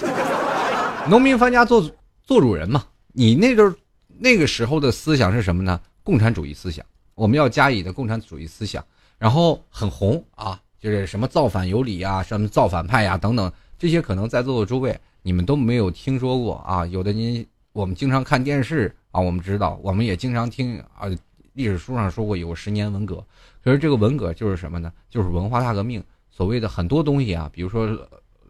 [1.08, 1.88] 农民翻家做。
[2.24, 3.74] 做主人嘛，你那阵
[4.06, 5.78] 那个时候的思想是什么呢？
[6.04, 8.82] 共产主义思想，我们要加以的共产主义思想，
[9.18, 16.84] 然后很红啊，就是什么造反有理啊，什么造反派呀等等，这些可能在座的诸位你们都没有听说过啊。
[16.86, 21.06] 有的您我们经常看电视啊，我们知道，我们也经常听啊，
[21.52, 23.24] 历史书上说过有十年文革，
[23.62, 24.92] 可是这个文革就是什么呢？
[25.08, 27.88] 就是文化大革命，所谓的很多东西啊，比如说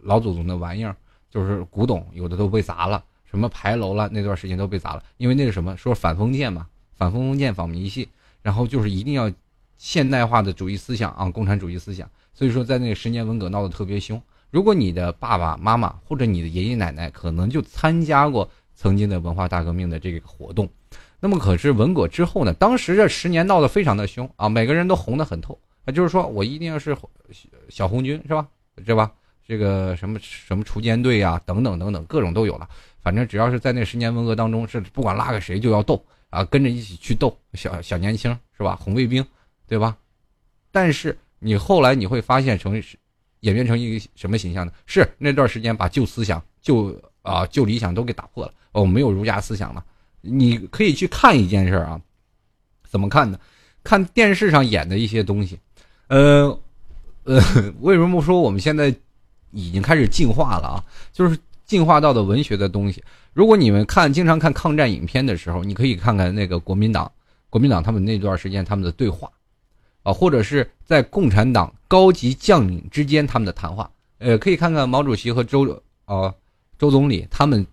[0.01, 0.97] 老祖宗的玩意儿，
[1.31, 3.05] 就是古董，有的都被砸了。
[3.27, 4.09] 什么牌楼了？
[4.11, 6.67] 那段时间都被砸了，因为那个什么说反封建嘛，
[6.97, 8.07] 反封建反迷信，
[8.41, 9.31] 然后就是一定要
[9.77, 12.09] 现代化的主义思想啊，共产主义思想。
[12.33, 14.21] 所以说，在那个十年文革闹得特别凶。
[14.51, 20.69] 如果你的爸爸妈妈或者你的爷爷奶奶可能就参加过曾经的文化大革命的这个活动，
[21.21, 22.53] 那么可是文革之后呢？
[22.53, 26.97] 当时这十年闹得非常的凶啊，每个人都红得很透啊，就是说我一定要是
[27.69, 28.47] 小红军是吧？
[28.85, 29.11] 是吧？
[29.47, 32.69] 这个什么什么锄奸队呀，等等等等，各种都有了。
[33.01, 38.77] 反正只要是在那十年文革当中，是不管拉个谁就要斗啊，跟着一起去斗，小小年轻是吧？
[38.77, 39.25] 红卫兵，
[39.67, 39.97] 对吧？
[40.71, 42.81] 但是你后来你会发现成
[43.41, 44.73] 演变成一个什么形象呢？
[44.87, 49.85] 是那段时间把旧思想、旧啊旧理想都给打破了哦，没有儒家思想了。
[50.21, 52.01] 你可以去看一件事啊，
[52.89, 53.39] 怎么看呢？
[53.83, 55.59] 看电视上演的一些东西，
[56.07, 56.57] 呃
[57.25, 57.43] 呃，
[57.83, 58.95] 为什么说我们现在
[59.51, 60.85] 已经开始进化了啊？
[61.13, 61.39] 就是。
[61.65, 63.03] 进化到的文学的东西，
[63.33, 67.11] 如果你们看经常看抗战影片的时候，你可以看看那个国民党，
[67.49, 69.31] 国民党他们那段时间他们的对话，
[70.03, 76.35] 啊，或者是在共产党高级将领之间他们的谈话，呃，可以看看毛主席和周啊
[76.79, 77.67] 周总理他们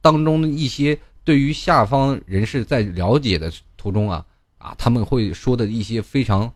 [0.00, 4.24] 当中的一些对于下方人士在了解的途中啊
[4.58, 6.52] 啊他们会说的一些非常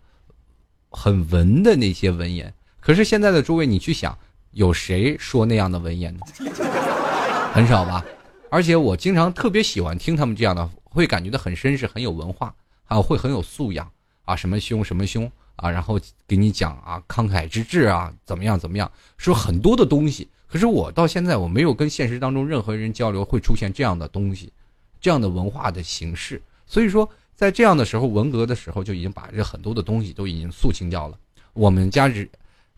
[0.91, 4.17] 很文的那些文言，可是现在的诸位你去想，
[4.53, 6.21] 有谁说那样的文言呢？
[7.53, 8.05] 很少吧，
[8.51, 13.91] 而且我经常特别喜欢听他们这样的，会感觉到很绅士，很有文化，还有会很有素养
[14.27, 20.29] 啊，什么凶什么凶啊，然后给你讲啊慷慨之志啊，怎么样怎么样，说很多的东西。
[20.47, 24.53] 可是我到现在我没有跟现实当中任何人交流，会出现这样的东西，
[25.01, 26.41] 这样的文化的形式。
[26.67, 31.19] 所以说，在这样的时候，文革的时候就已经把这很多的东西都已经肃清掉了。
[31.53, 32.29] 我们加之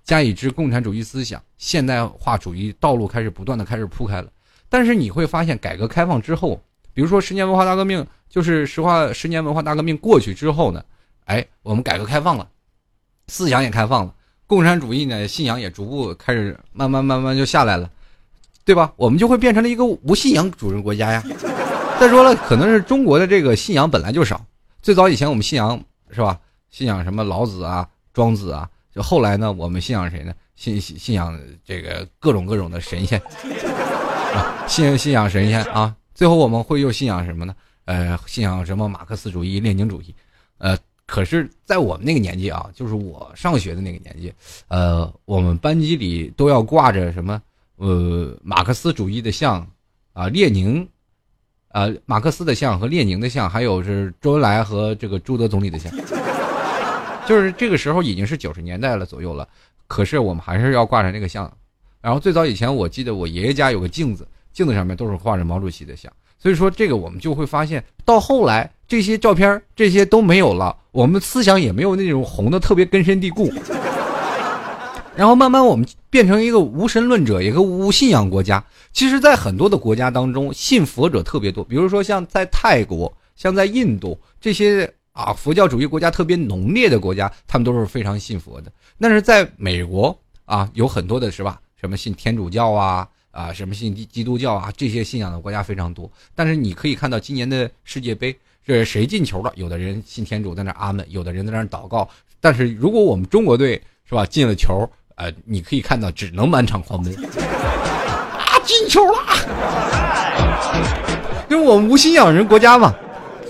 [0.05, 4.31] 加以之共产主义思想、现代化主义道路开始不断的开始铺开了。
[4.69, 6.61] 但是你会发现，改革开放之后，
[6.95, 10.83] 比如说十年文化大革命就是实话十年文化大革命过去之后呢，
[11.29, 12.49] 哎，我们改革开放了，
[13.27, 14.15] 思想也开放了，
[14.47, 17.91] 共产主义呢信仰也逐步开始慢慢慢慢就下来了，
[18.65, 18.91] 对吧？
[18.97, 21.23] 我们就会变成了一个无信仰主人国家呀。
[22.01, 24.43] 再说了，可能是中国的这个信仰本来就少，
[24.81, 25.79] 最早以前我们信仰
[26.11, 26.41] 是吧？
[26.71, 30.33] 信仰什么老子啊、庄子啊，就后来呢，我们信仰谁呢？
[30.57, 33.21] 信信信仰这个各种各种的神仙，
[34.67, 35.95] 信信仰神仙啊。
[36.15, 37.55] 最后我们会又信仰什么呢？
[37.85, 40.15] 呃，信仰什么马克思主义、列宁主义？
[40.59, 40.77] 呃，
[41.09, 44.31] 可是，在我们那个年纪啊，就是我上学的那个年纪，
[44.69, 47.41] 呃，我们班级里都要挂着什么？
[47.77, 49.67] 呃，马克思主义的像，
[50.13, 50.87] 啊，列宁，
[51.69, 55.91] 啊，马克思的像和列宁的像，还有是周恩来和这个朱德总理的像。
[57.27, 59.49] 就是这个时候已经是九十年代了左右了，
[59.87, 61.51] 可是我们还是要挂上那个像。
[62.03, 64.29] 然后最早以前，我记得我爷爷家有个镜子。
[64.51, 73.53] 镜子上面都是画着毛主席的像，所以说这个我们就会发现，到后来这些照片这些都没有了，我们思想也没有那种红的特别根深蒂固。
[75.15, 78.65] 然后慢慢我们变成一个无神论者，一个无信仰国家。
[78.93, 88.73] 其实，在很多的国家当中，信佛者特别多，比如说像在泰国、像在印度这些啊佛教主义国家特别浓烈的国家，他们都是非常信佛的。
[88.99, 93.07] 但是在美国啊，有很多的是吧，什么信天主教啊。
[93.31, 96.11] 啊，什么信基督教啊，这些信仰的国家非常多。
[96.35, 98.37] 但是你可以看到今年的世界杯，
[98.69, 99.51] 这是谁进球了？
[99.57, 102.07] 有的人信天主在那阿门，有的人在那祷告。
[102.39, 107.11] 但是如果我们中国队是吧进了球，呃，你可以看到只能满场狂奔。
[107.15, 109.19] 啊，进球了！
[111.49, 112.95] 因为我们无信仰人国家嘛，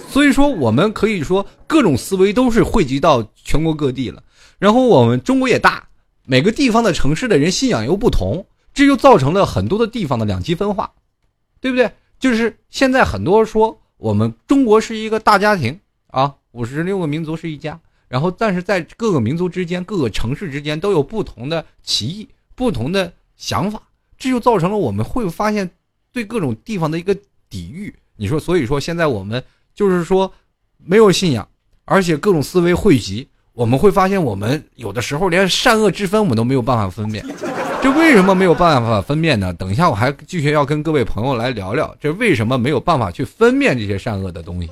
[0.09, 4.23] 所以说我们可以说各种思维都是汇集到全国各地了。
[4.61, 5.89] 然后我们中国也大，
[6.27, 8.47] 每个地方的城市的人信仰又不同。
[8.73, 10.93] 这就造成了很多的地方的两极分化，
[11.61, 11.91] 对不对？
[12.21, 23.83] 就是现在很多说我们中国是一个大家庭啊，五十六个民族是一家，然后但是在各个民族之间、各个城市之间都有不同的歧义、不同的想法，
[24.17, 25.69] 这就造成了我们会发现
[26.13, 27.17] 对各种地方的一个
[27.51, 27.95] 抵御。
[28.17, 29.43] 你说，所以说现在我们
[29.75, 30.33] 就是说
[30.77, 31.49] 没有信仰，
[31.85, 37.25] 而且各种思维汇集，我们会发现我们有的时候连善恶之分我们都没有办法分辨。
[37.89, 39.51] 这为什么没有办法分辨呢？
[39.55, 44.69] 等一下，我还继续要跟各位朋友来聊聊，这为什么没有办法去分辨这些善恶的东西？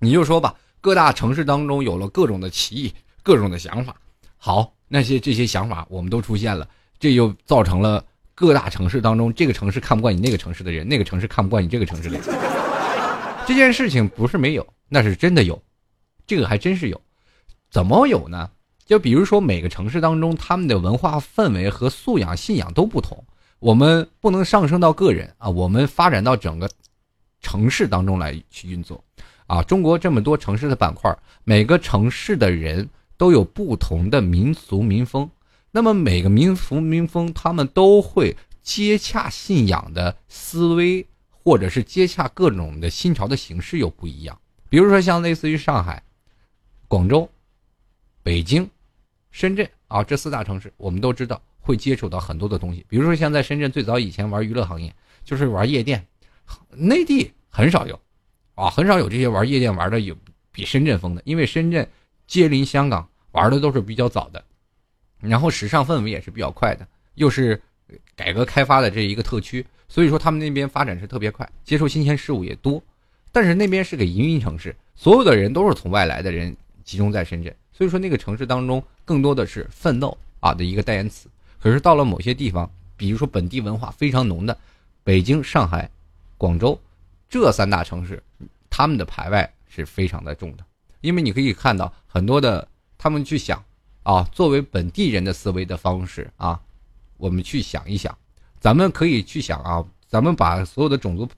[0.00, 3.94] 你就说吧，各大城市当中有了各种的歧义，各种的想法。
[4.36, 6.66] 好，那些这些想法我们都出现了，
[6.98, 12.26] 这又造成了各大城市当中，这个城市看不惯你那个城市的人，那个城市看不惯你这个城市的人。
[13.46, 15.62] 这件事情不是没有，那是真的有，
[16.26, 17.00] 这个还真是有。
[17.70, 18.50] 怎么有呢？
[18.86, 23.22] 就比如说，每个城市当中，他们的文化氛围和素养、信仰都不同。
[23.58, 26.70] 我们不能上升到个人啊，我们发展到整个
[27.40, 29.02] 城市当中来去运作。
[29.48, 35.28] 啊，中国这么多城市的板块，每个城市的人都有不同的民俗民风。
[35.72, 44.38] 那么每个民俗民风，他们都会接洽信仰的思维，或者是接洽各种的新潮的形式又不一样。
[44.68, 46.00] 比如说，像类似于上海、
[46.86, 47.28] 广州、
[48.22, 48.70] 北京。
[49.36, 54.90] 深圳啊，这四大城市我们都知道会接触到很多的东西，比如说像在深圳最早以前玩娱乐行业，
[55.24, 56.06] 就是玩夜店，
[56.70, 58.00] 内地很少有，
[58.54, 60.16] 啊，很少有这些玩夜店玩的有
[60.50, 61.86] 比深圳疯的，因为深圳
[62.26, 64.42] 接邻香港，玩的都是比较早的，
[65.20, 67.60] 然后时尚氛围也是比较快的，又是
[68.14, 72.82] 改革开发的这一个特区，所以说他们那边发展是特别快，接受新鲜事物也多，
[73.32, 77.54] 但是那边是个移民城市，所有的人都是从外来的人集中在深圳。
[77.76, 81.28] 所以说，那个城市当中更多的是奋斗啊的一个代言词。
[81.60, 84.56] 可是到了某些地方，比如说本地文化非常浓的
[85.04, 85.90] 北京、上海、
[86.38, 86.80] 广州
[87.28, 88.22] 这三大城市，
[88.70, 90.64] 他们的排外是非常的重的。
[91.02, 93.62] 因为你可以看到很多的他们去想
[94.04, 96.58] 啊，作为本地人的思维的方式啊，
[97.18, 98.16] 我们去想一想，
[98.58, 101.28] 咱们可以去想啊，咱们把所有的种族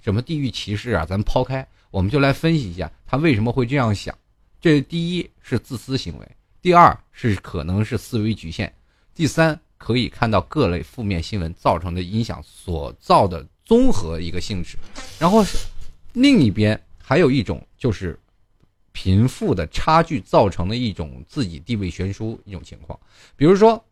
[0.00, 4.16] 什么地域歧视啊，咱们抛开，我们就来分析一下他为什么会这样想。
[4.62, 6.28] 这第一是自私行为，
[6.62, 8.72] 第二是可能是思维局限，
[9.12, 14.78] 第三可以看到各类负面新闻造成的影响所造的综合一个性质，
[15.18, 15.58] 然后是
[16.12, 18.16] 另一边还有一种就是
[18.92, 22.96] 贫富的差距造成的一种自己地位悬殊一种情况，
[23.34, 23.84] 比如说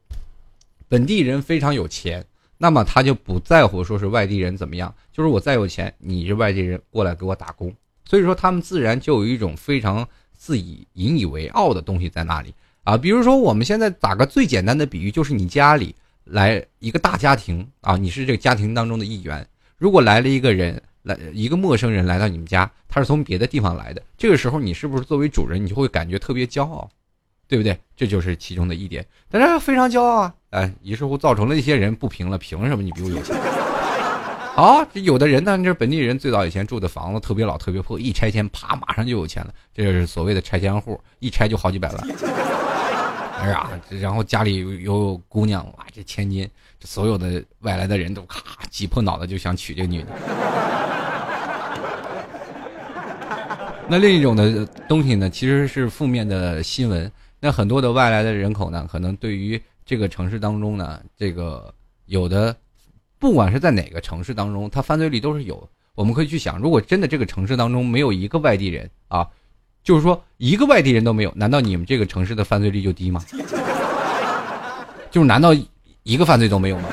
[0.89, 2.25] 本地人非常有钱，
[2.59, 10.09] 那么他就不在乎说是外地人怎么样，就是我再有钱，你是外地人过来给我打工，所以说他们自然就有一种非常。
[10.41, 12.97] 自以引以为傲的东西在那里啊？
[12.97, 19.47] 比如说，我们现在打个最简单的比喻，就是你家里来一个大家庭啊，你是这个家庭当中的一员。
[19.77, 26.89] 如果来了一个人来一个陌生人来到你们家，他是从别的地方来的，这个时候你是不是作为主人，你就会感觉特别骄傲，
[27.47, 27.79] 对不对？
[27.95, 30.35] 这就是其中的一点，但是非常骄傲啊！
[30.49, 33.37] 哎，于是乎造成了一些人不平了，凭什么你比我有钱？
[34.55, 42.09] 好，有的人呢，这本地人最早以前住的房子特别老、特别破，一拆迁，啪，马上就有钱了，这就是所谓的拆迁户，一拆就好几百万。
[43.39, 46.47] 哎呀，然后家里有有姑娘，哇，这千金，
[46.79, 50.09] 这所有的外来的人都咔挤破脑袋就想娶这个女的。
[53.89, 57.11] 那另一种的东西呢，其实是负面的新闻。
[57.41, 61.73] 那很多的外来的人口呢，可能对于这个城市当中呢，这个
[62.05, 62.55] 有的，
[63.21, 65.69] 不管是在哪个城市当中，它犯罪率都是有。
[65.95, 69.25] 我们可以去想，如果真的这个城市当中没有一个外地人啊。
[69.83, 73.25] 就是说，一个外地人都没有，难道你们这个城市的犯罪率就低吗？
[75.11, 75.55] 就是难道
[76.03, 76.85] 一个犯罪都没有吗？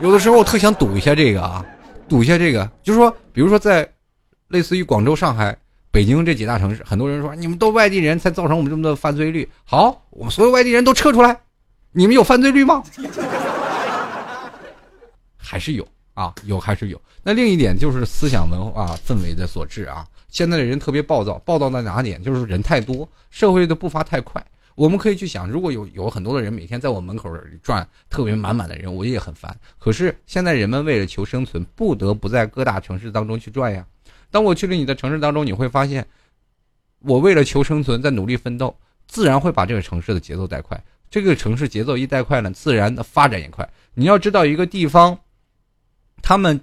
[0.00, 1.62] 有的时候我特想赌一下这个啊，
[2.08, 3.86] 赌一下这个，就是说，比如说在
[4.48, 5.54] 类似于广州、上海、
[5.90, 9.46] 北京这几大城市，很多人说你们都外地人才造成我们这么多犯罪率。
[9.64, 11.38] 好，我们所有外地人都撤出来，
[11.92, 12.82] 你们有犯罪率吗？
[15.36, 15.86] 还是有。
[16.14, 17.00] 啊，有还是有。
[17.22, 20.06] 那另一点就是思想文化氛围的所致啊。
[20.28, 22.22] 现在的人特别暴躁，暴躁在哪点？
[22.22, 24.44] 就是人太多，社会的步伐太快。
[24.74, 29.56] 我们可以去想，如果有有很多的人每天在我门口转，特别满满的人，我也很烦。
[29.78, 33.86] 可是现在人们为了求生存，不得不在各大城市当中去转呀。
[34.30, 36.06] 当我去了你的城市当中，你会发现，
[36.98, 38.76] 我为了求生存在努力奋斗，
[39.06, 40.78] 自然会把这个城市的节奏带快。
[41.10, 43.68] 这个城市节奏一带快呢，自然的发展也快。
[43.94, 45.18] 你要知道一个地方。
[46.22, 46.60] 他们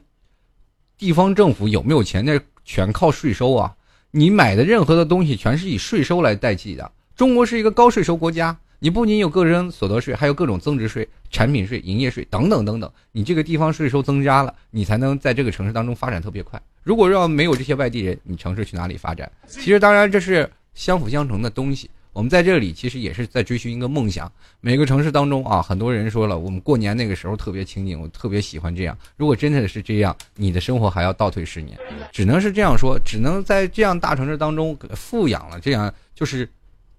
[1.00, 2.24] 地方政府有没有钱？
[2.24, 3.76] 那全靠税收啊！
[4.12, 6.92] 你买的任何的东西，全是以税收来代替的。
[7.16, 12.90] 中国是一个高税收国家，你不仅有个人所得税，还有各种增值税、产品税、营业税等等等等。
[13.12, 16.62] 你这个地方税收增加了，你才能在这个城市当中发展特别快。
[16.84, 19.30] 如果要没有这些外地人，你城市去哪里发展？
[19.48, 21.90] 其实，当然这是相辅相成的东西。
[22.18, 24.32] 我们在这里其实也是在追寻一个梦想。
[24.60, 28.98] 每个城市当中啊，很多人说了，我们过年那个时候特别清静，我特别喜欢这样。
[29.18, 31.78] 如果真的是这样，你的生活还要倒退十年，
[32.12, 36.50] 只能是这样说，只能在这样大城市当中富养了，这样就是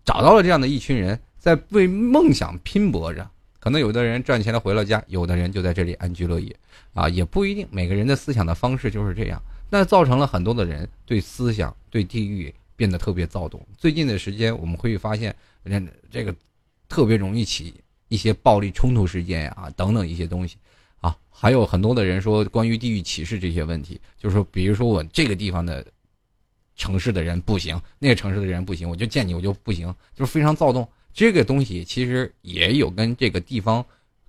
[0.04, 3.28] 找到了这样的一群人在为梦想拼搏着。
[3.59, 6.54] 可能有的人赚钱了回了家，有的人就在这里安居乐业
[6.94, 7.66] 啊，也不一定。
[7.72, 12.54] 每个人的思想的方式就是这样，那造成了很多的人对思想、对地域。
[12.79, 13.61] 变得特别躁动。
[13.77, 15.35] 最近的时间，我们会发现，
[16.12, 16.33] 这个
[16.88, 17.75] 特别容易起
[18.07, 20.57] 一些暴力冲突事件呀，等等一些东西
[21.01, 21.19] 啊。
[21.29, 25.85] 还有很多的人说关于地域歧视这些问题，就是说，比如说我这个地方的
[26.77, 30.88] 城市的人不行，那个城市的人不行，我就见你我就不行，就是非常躁动。
[31.12, 33.85] 这个东西其实也有跟这个地方、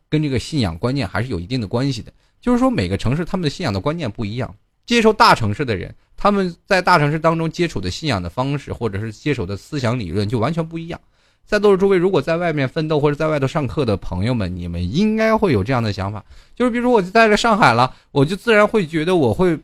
[0.10, 2.12] 跟这个信仰观念还是有一定的关系的。
[2.42, 4.56] 就是说，每个城市他们的信仰的观念不一样，
[4.90, 5.94] 接受大城市的人。
[6.18, 11.00] 他们在大城市当中接触的信仰的方式，或者是接手的思想理论就完全不一样。
[11.46, 16.26] 在座的诸位，如果在外面奋斗或者在外头上课的朋友们，你们应该会有这样的想法，
[16.56, 19.58] 就是比如说我在了上海了，我就自然会觉得我会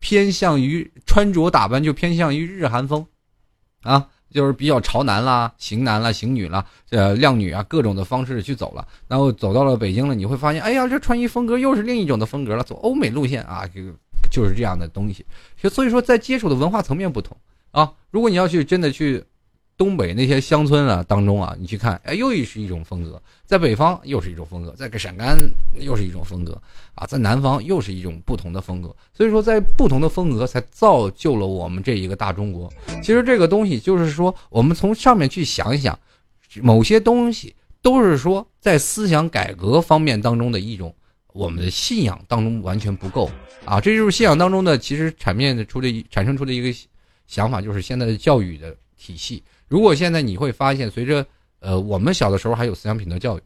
[0.00, 3.06] 偏向于穿着打扮就偏向于日韩风，
[3.82, 8.86] 啊，就是比较潮男啦、型男啦、型女啦、呃靓女啊各种的方式去走了。
[9.06, 13.94] 然后走到了北京了，你会发现，哎呀，这穿衣风格又是另一种的风格了，走欧美路线啊，这个。
[14.30, 15.26] 就是这样的东西，
[15.68, 17.36] 所以说在接触的文化层面不同
[17.72, 17.92] 啊。
[18.10, 19.22] 如果你要去真的去
[19.76, 25.36] 东北那些乡村啊当中啊，你去看，哎，又是一种风格；在北方又是一种风格，在陕甘
[25.78, 26.60] 又是一种风格
[26.94, 28.94] 啊，在南方又是一种不同的风格。
[29.12, 32.70] 所以说，在不同的风格才造就了我们这一个大中国。
[33.02, 35.98] 其实这个东西就是说，我们从上面去想一想，
[36.62, 40.94] 某些东西都是说在思想改革方面当中的一种。
[41.32, 43.30] 我们的信仰当中完全不够
[43.64, 43.80] 啊！
[43.80, 46.76] 这就是信仰当中的，其实产面的出的产生出的一个
[47.26, 49.42] 想法，就是现在的教育的体系。
[49.68, 51.24] 如果现在你会发现，随着
[51.60, 53.40] 呃我们小的时候还有思想品德教育，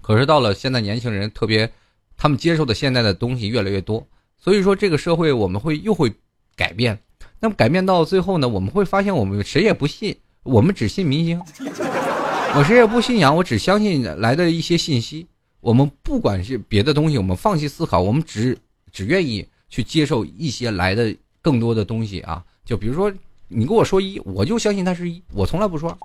[0.00, 1.70] 可是到了现在年轻人特别，
[2.16, 4.06] 他们接受的现在的东西越来越多，
[4.38, 6.12] 所以说这个社会我们会又会
[6.54, 6.98] 改变。
[7.40, 11.42] 那么改变到最后呢，我们会发现我们谁也不信，我们只信明星，
[12.54, 15.26] 我谁也不信仰，我只相信来的一些信息。
[15.60, 18.56] 我们不管是别的东西，我们放弃思考，我们只
[18.90, 22.42] 只愿意去接受一些来的更多的东西啊！
[22.64, 23.12] 就比如说，
[23.48, 25.96] 你跟我说一，我就相信它是一，我从来不说。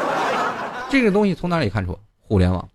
[0.90, 1.98] 这个东西从哪里看出？
[2.20, 2.68] 互联网，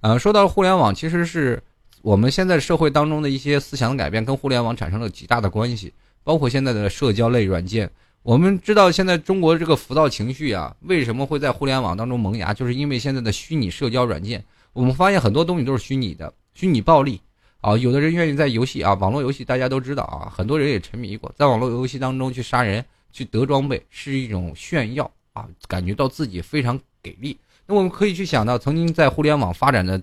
[0.00, 1.62] 呃，说到互联网，其实是
[2.02, 5.92] 我们现在社会当中的一些思想的改变，跟互联网产生了极大的关系。
[6.22, 7.90] 包括现在的社交类软件，
[8.22, 12.54] 我们知道现在中国这个浮躁情绪啊，为什么会在互联网当中萌芽？
[12.54, 14.44] 就是因为现在的虚拟社交软件。
[14.76, 17.18] 我们发现很多东西都是虚拟的，虚拟暴力，
[17.62, 27.38] 啊，有的人愿意在游戏啊，网络游戏大家都知道啊，很多人也沉迷过，在网络游戏当中去杀人、去得装备，是一种炫耀啊，感觉到自己非常给力。
[27.64, 29.98] 那我们可以去想到，曾经在互联网发展的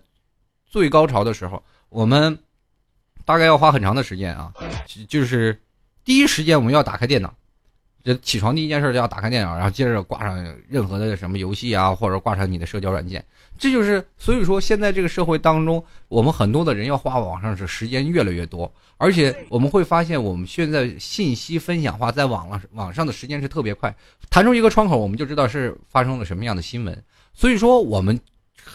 [0.66, 2.36] 最高潮的时候，我们
[3.26, 4.52] 大概要花很长的时间啊，
[5.08, 5.62] 就是
[6.04, 7.32] 第一时间我们要打开电脑。
[8.04, 13.24] 这起床第一件事就要打开电脑，然后接着挂上任何的什么游戏啊，或者挂上你的社交软件。
[13.58, 23.96] 这就是所以说，现在这个社会当中，我们很多的人要花网上是时间越来越多，而且我们会发现，我们现在信息分享化在网络网上的时间是特别快，
[24.30, 27.04] 弹出一个窗口，我们就知道是发生了什么样的新闻。
[27.34, 28.20] 所以说，我们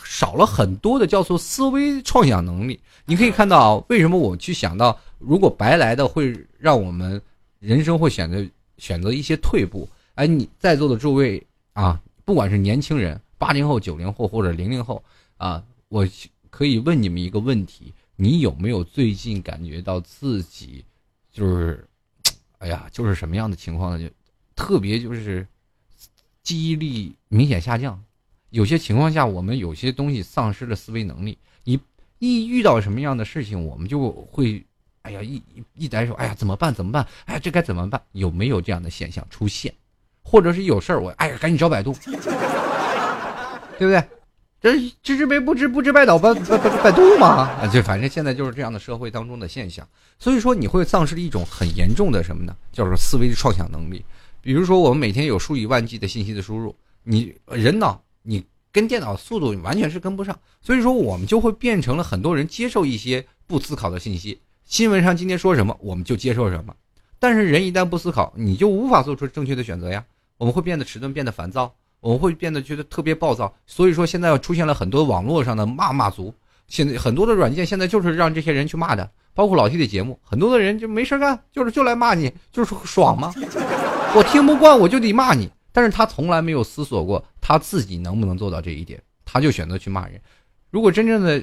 [0.05, 2.81] 少了很多的叫做思维创想能力。
[3.05, 7.21] 你可以看到，为什么我去想到，如果白来的会让我们
[7.59, 8.43] 人生会选择。
[8.79, 15.03] 选择一些退步，哎，你在座的诸位啊，不管是年轻人，八零后、九零后或者零零后
[15.37, 16.09] 啊，我
[16.49, 20.85] 可以问你们一个问题：你有没有最近感觉到自己
[21.31, 21.87] 就是，
[22.59, 24.09] 哎呀，就是什么样的情况呢？
[24.09, 24.15] 就
[24.57, 25.47] 特别就是
[26.43, 28.03] 记忆力明显下降，
[28.51, 31.37] 有些情况下我们有些东西丧失了思维能力。
[31.65, 31.79] 一
[32.19, 34.65] 一遇到什么样的事情，我们就会。
[35.09, 36.75] 哎呀，一一一来说，哎呀，怎么办？
[36.75, 37.07] 怎么办？
[37.25, 37.99] 哎，这该怎么办？
[38.13, 39.73] 有没有这样的现象出现？
[40.23, 41.97] 或者是有事儿，我哎呀，赶紧找百度，
[43.79, 44.05] 对不对？
[44.61, 47.49] 这知之为不知，不知拜倒，百百百百度嘛？
[47.63, 49.89] 啊，就反正现在就是这样的社会当中的现象。
[50.19, 52.55] 所以说，你会丧失一种很严重的什么呢？
[52.71, 54.05] 叫做思维的创想能力。
[54.43, 60.39] 比如说，我们每天有数以万计的信息的输入，你人脑你跟电脑速度完全是跟不上。
[60.61, 64.41] 所以说，我们就会变成了很多人接受一些不思考的信息。
[64.69, 66.75] 新闻上今天说什么，我们就接受什么。
[67.19, 70.05] 但是人一旦不思考，你就无法做出正确的选择呀。
[70.37, 73.51] 我们会变得迟钝，变得烦躁，我们会变得觉得特别暴躁。
[73.67, 76.35] 所以说，现在要出现了很多网络上的骂骂族。
[76.67, 83.33] 现在很多的软件现在就是让这些人去骂的，包括老 T 的节目，很多的人就没事干，就是就来骂你，就是爽吗？
[84.15, 85.51] 我听不惯，我就得骂你。
[85.73, 90.21] 但是他从来没有思索过他自己能不能做到这一点，他就选择去骂人。
[90.71, 91.43] 如果真正的。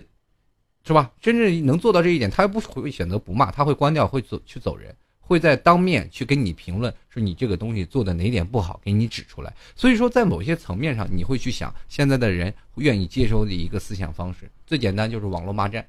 [0.86, 1.12] 是吧？
[1.20, 9.52] 真正能做到这一点，他又不会选择不骂，他会关掉，会走去走人，会在当面去跟你评论，说你这个东西做的哪点不好，给你指出来。
[9.76, 15.84] 所以说，在某些层面上，你会去想，现在的人愿意接收的一个思想方式，最简单就是网络骂战。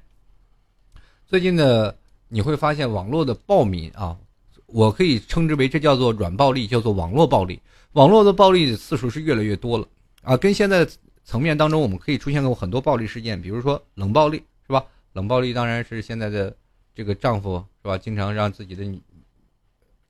[1.27, 1.95] 最近的
[2.27, 4.17] 你会发现，网络的暴民啊，
[4.65, 7.61] 我可以称之为这叫做软暴力，叫做网络暴力。
[7.91, 9.87] 网络的暴力的次数是越来越多了
[10.23, 10.87] 啊，跟现在
[11.23, 14.41] 层面当中，我们可以出现过很多暴力事件，比如说冷暴力。
[14.67, 14.85] 是吧？
[15.13, 16.55] 冷暴力当然是现在的
[16.93, 17.97] 这个丈夫是吧？
[17.97, 19.01] 经常让自己的女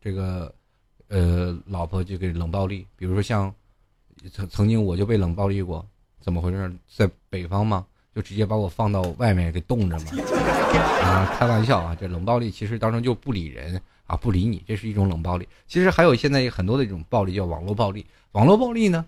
[0.02, 0.54] 这个
[1.08, 2.86] 呃老婆就给冷暴力。
[2.98, 3.54] 比如说像
[4.34, 5.86] 曾曾经我就被冷暴力过，
[6.20, 6.76] 怎么回事？
[6.88, 10.06] 在北方嘛，就直接把我放到外面给冻着嘛。
[11.02, 11.96] 啊，开玩笑啊！
[11.96, 15.48] 这冷暴力其实当中就不理人啊，不理你，这是一种冷暴力。
[15.68, 18.06] 其实还有现在很多的一种暴力叫网络暴力。
[18.34, 19.06] 网络暴力呢，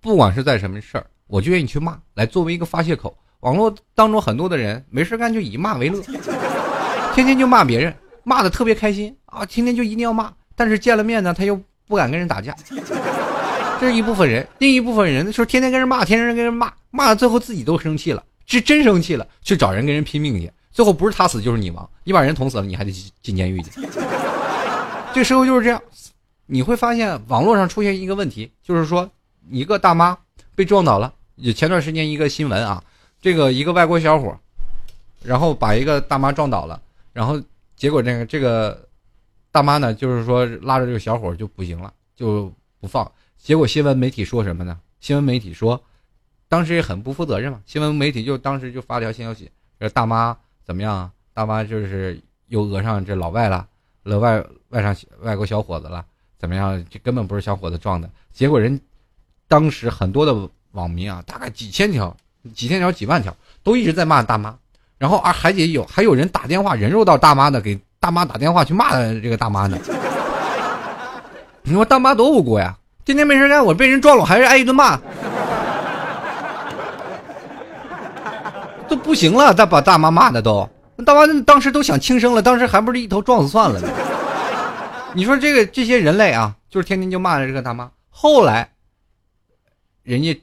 [0.00, 3.16] 不管是在什么事儿，我就愿意去骂，来作为一个发泄口。
[3.44, 6.00] 网络当中很多的人没事干就以骂为乐，
[7.14, 9.44] 天天就骂别人，骂的特别开心啊！
[9.44, 12.56] 天天就一定要骂，但是见了面呢，他又不敢跟人打架。
[13.78, 20.50] 这是一部分人，另一部分人说天天跟人骂，天天跟人骂，骂到最后自己都生气了，是真生气了，去找人跟人拼命去。
[20.72, 22.90] 最后不是他死就是你亡，你把人捅死了，你还得
[23.20, 23.70] 进监狱去。
[25.12, 25.78] 这社会就是这样，
[26.46, 29.06] 你会发现网络上出现一个问题，就是说
[29.50, 30.16] 一个大妈
[30.54, 31.12] 被撞倒了，
[31.54, 32.82] 前段时间一个新闻啊。
[33.24, 34.38] 这个一个外国小伙，
[35.22, 36.78] 然后把一个大妈撞倒了，
[37.10, 37.42] 然后
[37.74, 38.86] 结果这个这个
[39.50, 43.10] 大妈呢，就是说拉着这个小伙就不行了，就不放。
[43.38, 44.78] 结果新闻媒体说什么呢？
[45.00, 45.82] 新闻媒体说，
[46.50, 47.62] 当时也很不负责任嘛。
[47.64, 49.50] 新闻媒体就当时就发条新消息，
[49.80, 51.10] 这大妈怎么样？
[51.32, 53.66] 大妈就是又讹上这老外了，
[54.02, 56.04] 讹外外上外国小伙子了，
[56.36, 56.84] 怎么样？
[56.90, 58.10] 这根本不是小伙子撞的。
[58.34, 58.78] 结果人
[59.48, 62.14] 当时很多的网民啊，大概几千条。
[62.54, 64.54] 几千条、几万条都一直在骂大妈，
[64.98, 69.78] 然后啊还得有还有人打电话人肉到大妈的，给大妈打电话去骂这个大妈呢。
[71.62, 72.76] 你说大妈多无辜呀！
[73.06, 74.98] 天天没事干，我被人撞了，我还是挨一顿骂，
[78.86, 79.54] 都不行了。
[79.54, 80.68] 再把大妈骂的都，
[81.06, 83.88] 大妈当时都想轻生了，当时还不是一头撞死算了呢。
[85.14, 87.90] 你说这个这些人类啊，就是天天就骂着这个大妈。
[88.10, 88.70] 后来，
[90.02, 90.38] 人家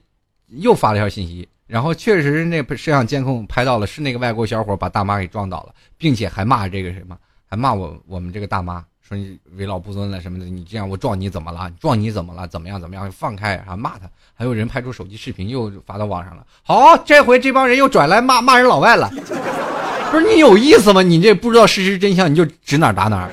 [0.47, 1.47] 又发了一条信息。
[1.71, 7.15] 然后确实，那摄像监控拍到了，是那个外国小伙把大妈给撞倒了，并且还骂这个什么，
[7.49, 11.71] 还骂我我们这个大妈，说你为老不尊了什么的，你这样我撞你怎么了？
[11.79, 12.45] 撞你怎么了？
[12.45, 13.09] 怎么样怎么样？
[13.09, 14.01] 放开还骂他，
[14.33, 16.45] 还有人拍出手机视频又发到网上了。
[16.61, 19.09] 好，这回这帮人又转来骂骂人老外了，
[20.11, 21.01] 不是你有意思吗？
[21.01, 23.29] 你这不知道事实真相，你就指哪打哪。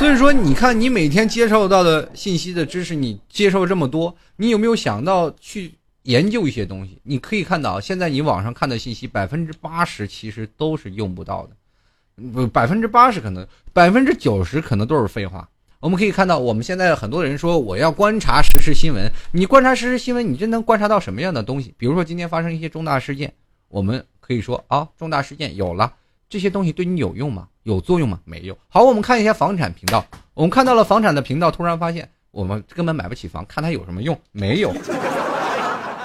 [0.00, 5.74] 所以说，你看你每天接受到的信息的知识，你接受这么多，你有没有想到去
[6.04, 6.98] 研究一些东西？
[7.02, 12.22] 你可以看到，现在你网上看的信息，百分之八十其实都是用不到的。
[12.32, 15.46] 不，百分之八十可能，百分之九十可能都是废话。
[15.80, 21.74] 我们可以看到，我们现在很多人说我要观察实时新闻，你观察实时新闻，你真能观察到什么样的东西？
[21.76, 23.30] 比如说今天发生一些重大事件，
[23.68, 25.92] 我们可以说啊，重大事件有了，
[26.30, 27.48] 这些东西对你有用吗？
[27.62, 28.20] 有作用吗？
[28.24, 28.56] 没有。
[28.68, 30.04] 好，我们看一下房产频道，
[30.34, 34.18] 我们看到了房产的频道，突然发现我们根本买不起房，看它有什么用？
[34.32, 34.72] 没有。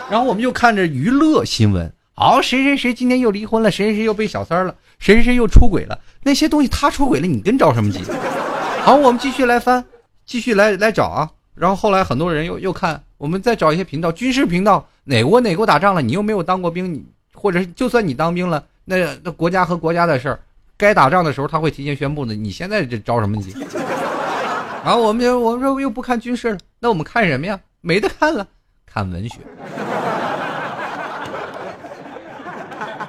[0.10, 1.92] 然后我们又看着娱乐新闻。
[2.14, 8.00] 好，谁谁谁今天又离婚了，谁谁谁又被小三了，谁谁谁又出轨了，那些东西他出轨了，你跟着什么急？
[8.82, 9.84] 好，我们继续来翻，
[10.26, 11.30] 继续来来找啊。
[11.56, 17.04] 然后后来很多人又又看，我们再找一些频道，军事频道，哪国哪国打仗了，你又没有当过兵，你
[17.34, 20.40] 或者就算你当兵了，那那国家和国家的事儿，
[20.78, 23.54] 该打仗的时候他会提前宣布的，你现在这着什么急？
[24.84, 27.60] 然后我们就我们说又不看军事了，那我们看什么呀？
[27.82, 28.48] 没得看了，
[28.86, 29.40] 看文学。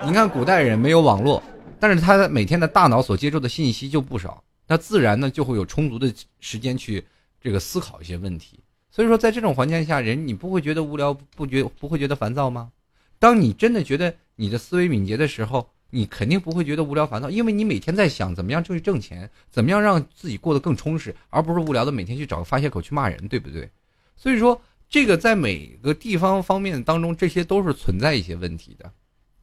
[0.04, 1.42] 你看，古代人没有网络，
[1.80, 7.04] 但是他每天的大脑所接受的信息就不少，那自然呢就会有充足的时间去
[7.40, 8.60] 这个思考一些问题。
[8.90, 12.70] 所以说，在这种环境下，人你不会觉得无聊，不觉不会觉得烦躁吗？
[13.18, 23.70] 当你真的觉得你的思维敏捷的时候，你肯定不会觉得无聊烦躁，因为你每天在想怎么样去挣钱，怎么样让自己过得更充实，而不是无聊的每天去找个发泄口去骂人，对不对？
[24.14, 28.92] 所以说，这个在每个地方方面当中，这些都是存在一些问题的。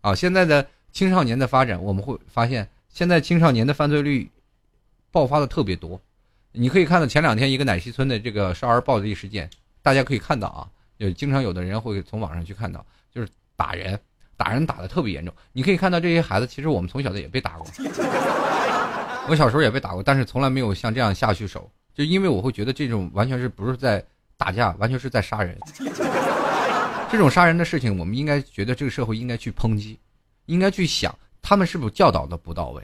[0.02, 4.30] 啊，现在的青少年的发展，我们会发现，现在青少年的犯罪率
[5.10, 6.00] 爆发的特别多。
[6.52, 9.50] 你可以看到前两天一个奶西村的这个少儿暴力事件，
[9.82, 14.00] 大家可以看到啊，有经常有的人会从网上去看到，就是打人，
[14.44, 15.34] 打人打的特别严重。
[15.54, 17.66] 你可以看到这些孩子，其实我们从小的也被打过，
[19.30, 24.04] 我小时候也被打过，但是从来没有像这样下去手，就因为我会觉得这种完全是不是在
[24.36, 25.58] 打架，完全是在杀人。
[27.10, 29.98] 这种杀人的事情，我们应该觉得这个社会应该去抨击，
[30.48, 32.84] 应该去想他们是不是教导的不到位，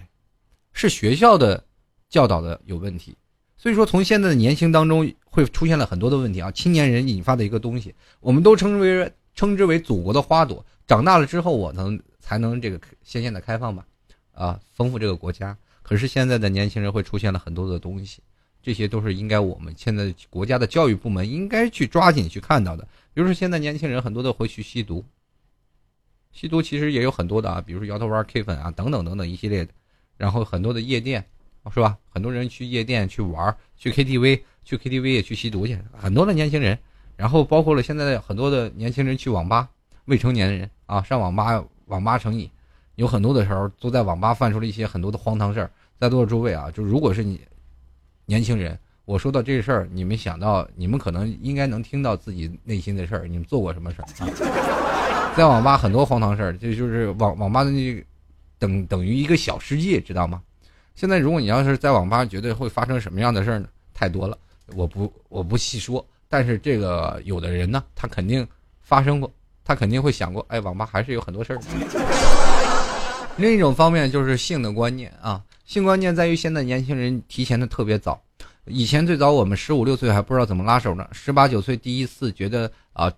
[0.72, 1.62] 是学校的
[2.10, 3.18] 教导的有问题。
[3.58, 10.66] 所以说，从现在的年轻当中会出现了很多的问题啊，青年人引发的一个东西，我们都称之为称之为祖国的花朵。
[10.90, 13.86] 长大了之后，我能才能这个先现的开放吧，
[14.32, 15.56] 啊，丰富这个国家。
[15.84, 18.24] 可是现在的年轻人会出现了很多的东西。
[18.64, 22.84] 这些都是应该我们现在国家的教育部门应该去抓紧去看到的。
[23.14, 25.06] 比如说，现在年轻人很多都会去吸毒，
[26.32, 29.72] 吸毒其实也有很多的啊，比如说摇头丸、K 粉啊等等等等一系列的。
[30.18, 31.24] 然后很多的夜店，
[31.72, 31.96] 是吧？
[32.10, 35.80] 很多人去夜店去玩，去 KTV，去 KTV 也去吸毒去。
[35.94, 36.78] 很多的年轻人，
[37.16, 39.70] 然后包括了现在的很多的年轻人去网吧，
[40.06, 42.50] 未成年人啊上网吧网吧成瘾，
[42.96, 45.70] 有很多的时候都在网吧犯出了一些很多的荒唐事儿。
[46.00, 47.40] 在座的诸位啊，就如果是你。
[48.26, 53.28] 年轻人，我说到这事儿，你们想到，你们可能应该能听到自己内心的事儿。
[53.28, 55.34] 你们做过什么事儿啊？
[55.36, 58.06] 在网吧很多荒唐事儿，这就是网网吧的那
[58.60, 60.44] 等等于一个小世界，知道吗？
[60.94, 63.68] 现在如果你要是在网吧，绝对会发生什么样的事儿呢？
[63.96, 64.38] 太多了，
[64.76, 66.06] 我不我不细说。
[66.28, 68.48] 但是这个有的人呢，他肯定
[68.84, 69.32] 发生过，
[69.70, 71.60] 他肯定会想过，哎，网吧还是有很多事儿。
[73.38, 75.44] 另一种方面就是性的观念啊。
[75.64, 78.20] 性观念在于现在年轻人提前的特别早，
[78.66, 83.14] 以前最早我们十五六岁还不知道怎么拉手呢，十八九岁第一次觉得啊，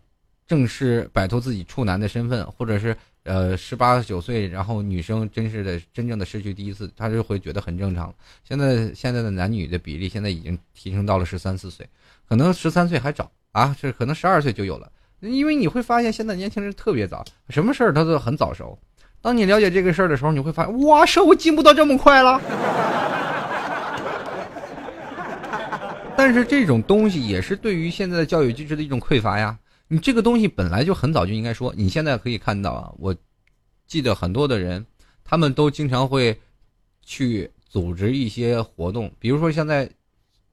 [0.45, 2.93] 正式摆脱自己处男的身份，或者是
[3.23, 8.13] 呃十八九岁，然后女生真是的真正的失去第一次，他就会觉得很正常。
[8.43, 11.87] 现在现在的男女的比例现在已经提升到了十三四岁，
[12.27, 14.91] 可能十三岁还早啊，这可能十二岁就有了，
[15.21, 18.77] 因为你会发现现在年轻人特别早，什么事儿他都很早熟。
[19.21, 22.41] 当你了解这个事儿的时候，你会发现，哇，社会进步到这么快了。
[26.17, 29.57] 但是这种东西也是对于现在的教育机制的一种匮乏呀。
[29.87, 31.73] 你这个东西本来就很早就应该说。
[31.75, 33.15] 你现在可以看到啊，我
[33.85, 34.85] 记得很多的人，
[35.23, 36.39] 他们都经常会
[37.03, 39.89] 去组织一些活动，比如说现在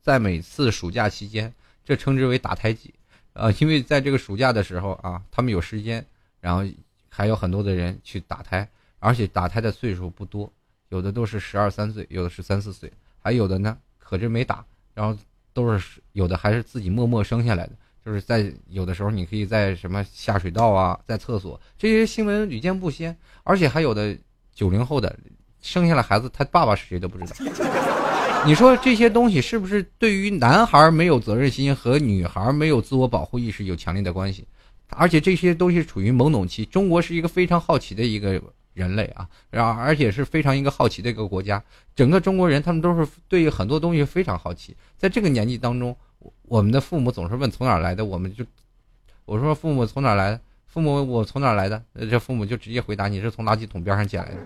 [0.02, 1.52] 在每次暑假期间，
[1.84, 2.94] 这称之为打胎季，
[3.39, 6.05] 呃，因为在这个暑假的时候啊，他们有时间，
[6.41, 6.62] 然后。
[7.11, 8.68] 还有很多的人去打胎，
[9.01, 10.53] 而且打胎的岁数不多，
[10.91, 14.64] 有的都是十二三岁，有的是三四岁，还有的呢，可是没打，
[14.95, 15.18] 然后
[15.53, 17.72] 都是有的还是自己默默生下来的，
[18.05, 24.16] 就是在有的时候，你可以在什么下水道啊，在厕所，这些新闻屡见不鲜，而且还有的
[24.53, 25.18] 九零后的
[25.61, 27.78] 生下来孩子，他爸爸是谁都不知道。
[28.47, 34.47] 你说这些东西是不是对于男孩没有责任心和女孩没有自我保护意识有强烈的关系？
[34.91, 36.64] 而且这些东西处于懵懂期。
[36.64, 38.41] 中国是一个非常好奇的一个
[38.72, 41.62] 人类啊，然后而且是非常一个好奇的一个国家。
[41.95, 44.74] 整个中国人他们都是对很多东西非常好奇。
[44.97, 45.95] 在这个年纪当中，
[46.43, 48.43] 我们的父母总是问从哪来的，我们就
[49.26, 54.36] 我说父母从哪来的，父母我从哪来的，这父母就直接回答你是从垃圾桶边上捡来的，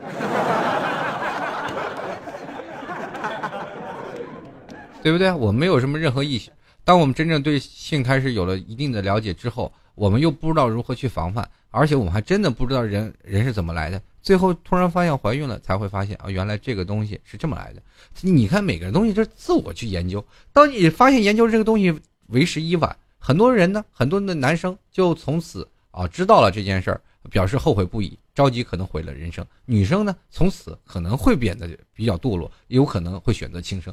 [5.03, 5.33] 对不对？
[5.33, 6.51] 我们没有什么任何意识。
[6.85, 14.01] 当我们真正对性开始有了一定的了解之后，我们又不知道如何去防范，而且我们还真的不知道人人是怎么来的。
[14.21, 17.83] 最后突然发现怀孕了，才会发现啊，原来这个东西是这么来的。
[18.21, 20.25] 你看每个人东西就，是自我去研究。
[20.53, 21.93] 当你发现研究这个东西
[22.29, 27.01] 为时已晚，很多人呢，很多的男生就从此啊知道了这件事儿，
[27.31, 29.45] 表示后悔不已，着急可能毁了人生。
[29.65, 33.93] 女生呢，从此可能会变得比较堕落，有可能会选择轻生。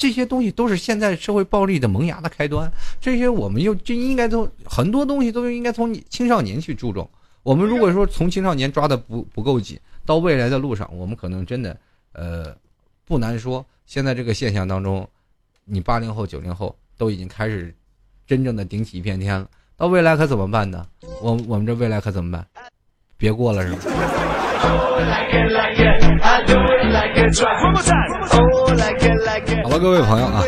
[0.00, 2.72] 这些东西都是现在社会暴力的萌芽的开端。
[3.02, 7.06] 这些我们又就应该从很多东西都应该从青少年去注重。
[7.42, 11.76] 我们如果说从青少年抓的不不够紧，到未来的路上，我们可能真的，
[12.14, 12.56] 呃，
[13.04, 13.62] 不难说。
[13.84, 15.06] 现在这个现象当中，
[15.66, 17.74] 你八零后、九零后都已经开始
[18.26, 19.46] 真正的顶起一片天了。
[19.76, 20.86] 到未来可怎么办呢？
[21.20, 22.46] 我我们这未来可怎么办？
[23.18, 23.78] 别过了是吗？
[29.70, 30.42] 好了，各位朋友啊，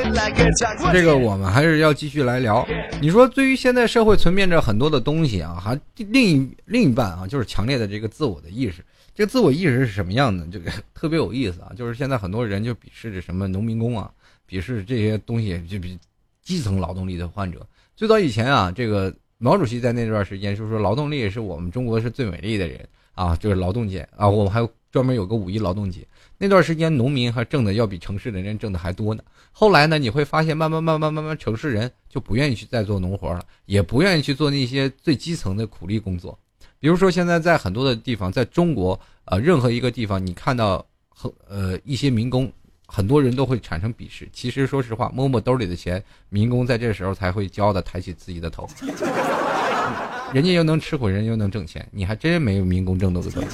[0.93, 2.67] 这个我们还是要继续来聊。
[3.01, 8.85] 你说，对于现在社会存面着很多的东西啊，还另一另一半啊，就是强烈的这个自我的意识。
[9.15, 10.45] 这个自我意识是什么样的？
[10.51, 14.11] 这个 特别有意思啊，就是现在很多人就鄙视着什么农民工啊，
[14.51, 15.97] 鄙视这些东西，就比
[16.43, 17.65] 基层劳动力的患者。
[17.95, 26.01] 最早以前啊，这个毛主席在那段时间就说，劳动力是我们中国是最美丽的人啊，就是劳动节啊，我们还有专门有个五一劳动节。
[26.43, 29.23] 那段时间，农民还挣的要比城市的人挣的还多呢。
[29.53, 36.37] 后来呢，你会发现，慢慢、慢慢、慢慢，城市人就不愿意去再做农活了，也不愿意去做那些最基层的苦力工作。
[36.81, 42.53] 比如说，现在在很多的地方，在中国，呃，任何一个地方，你看到很呃一些民工，
[42.87, 44.29] 很多人都会产生鄙视。
[44.33, 48.69] 其实，说实话，摸摸兜里的钱，民工在这时候才会骄傲的抬起自己的头。
[50.35, 53.45] 人家又能吃苦，人又能挣钱，你还真没有民工挣多多。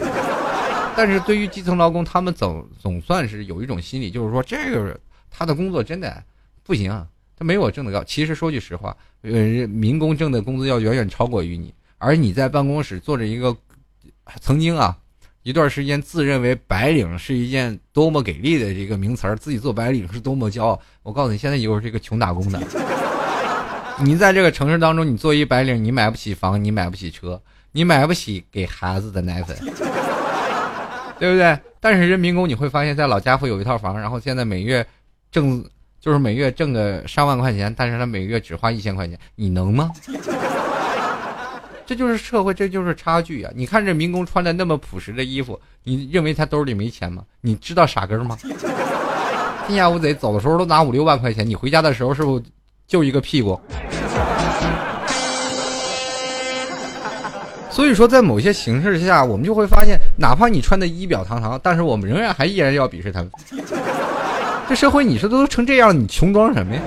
[0.98, 4.98] 但是对于基层劳工，他们总总算是有一种心理，就是说这个
[5.30, 6.20] 他的工作真的
[6.64, 6.90] 不行，
[7.36, 8.02] 他没我挣的高。
[8.02, 9.30] 其实说句实话，呃，
[9.68, 13.56] 民工挣的工资要远远超过于你，而你在办公室坐着一个，
[14.40, 14.98] 曾经啊
[15.44, 20.80] 一段时间自认为白领是一件多么给力的这个名词儿，自己做白领是多么骄傲。
[21.04, 22.60] 我告诉你，现在又是这个穷打工的。
[24.02, 27.40] 你在这个城市当中，你做一白领，你买不起房，你买不起车，
[27.70, 29.56] 你买不起给孩子的奶粉。
[31.18, 31.58] 对不对？
[31.80, 34.84] 但是人民工你会发现在老家会有一套房，然后现在每月
[35.30, 35.64] 挣
[36.00, 39.90] 就是每月挣个上万块钱，但是他每个月只花一千块钱，你能吗？
[41.86, 43.50] 这就是社会，这就是差距啊！
[43.54, 47.24] 你看这民工穿的那么朴实的衣服，你认为他兜里没钱吗？
[47.40, 48.36] 你知道傻根吗？
[49.66, 52.44] 天下无贼走的时候都拿五六万块钱，你回家的时候是不是
[52.86, 53.58] 就一个屁股？
[57.78, 63.30] 所以说，在某些形势下，我们就会发现，哪怕你穿的仪表堂堂，但是我们仍然还依然要鄙视他们。
[64.68, 66.82] 这社会，你说都成这样，你穷装什么呀？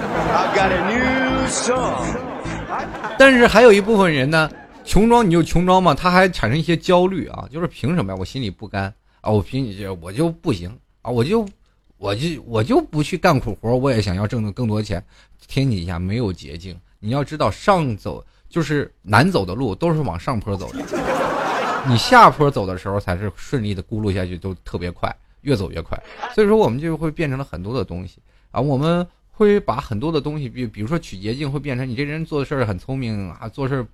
[3.17, 4.51] 但是还有一部分人呢，
[4.83, 8.17] 穷装你就穷装嘛，他还产生一些焦虑啊，就是凭什么呀？
[8.19, 11.47] 我心里不甘啊，我凭你这我就不行啊，我就
[11.99, 15.01] 我就我就不去干苦活，我也想要挣的更多钱。
[15.47, 18.21] 天底下没有捷径，你要知道上走。
[18.51, 20.83] 就是难走的路都是往上坡走的，
[21.87, 25.97] 你下坡走的时候才是顺利的，咕噜下去都特别快，越走越快。
[26.35, 28.19] 所以说我们就会变成了很多的东西
[28.51, 33.87] 啊，我们会把很多的东西，比比如说取捷径，会变成你这人做事很聪明啊，做事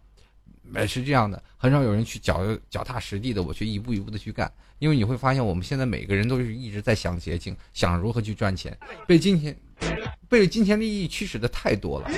[0.88, 4.52] 是这样的，很少有人去脚脚踏实地的，我去一步一步的去干。
[4.80, 9.56] 因为你会发现，我们现在每个人都是一直在想捷径，想如何去赚钱，被金钱。
[10.30, 12.10] 被金钱利益驱使的太多了，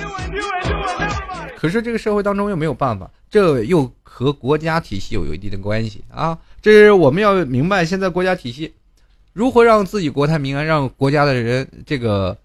[1.56, 6.36] 可是这个社会当中又没有办法，这又和国家体系有有一定的关系啊！
[6.60, 8.74] 这是我们要明白，现在国家体系
[9.32, 12.36] 如何让自己国泰民安，让国家的人这个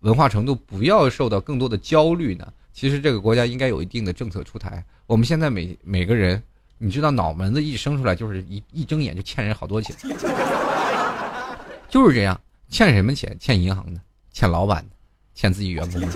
[0.00, 2.46] 文化程度不要受到更多的焦虑呢？
[2.72, 4.84] 其实这个国家应该有一定的政策出台。
[5.06, 6.42] 我们现在每每个人，
[6.76, 9.96] 你知道脑门子一生出来就是一一睁眼就欠人好多钱，
[11.88, 13.36] 就是这样，欠什么钱？
[13.40, 14.00] 欠银行的，
[14.34, 14.90] 欠老板的。
[15.36, 16.06] 欠自己员工的，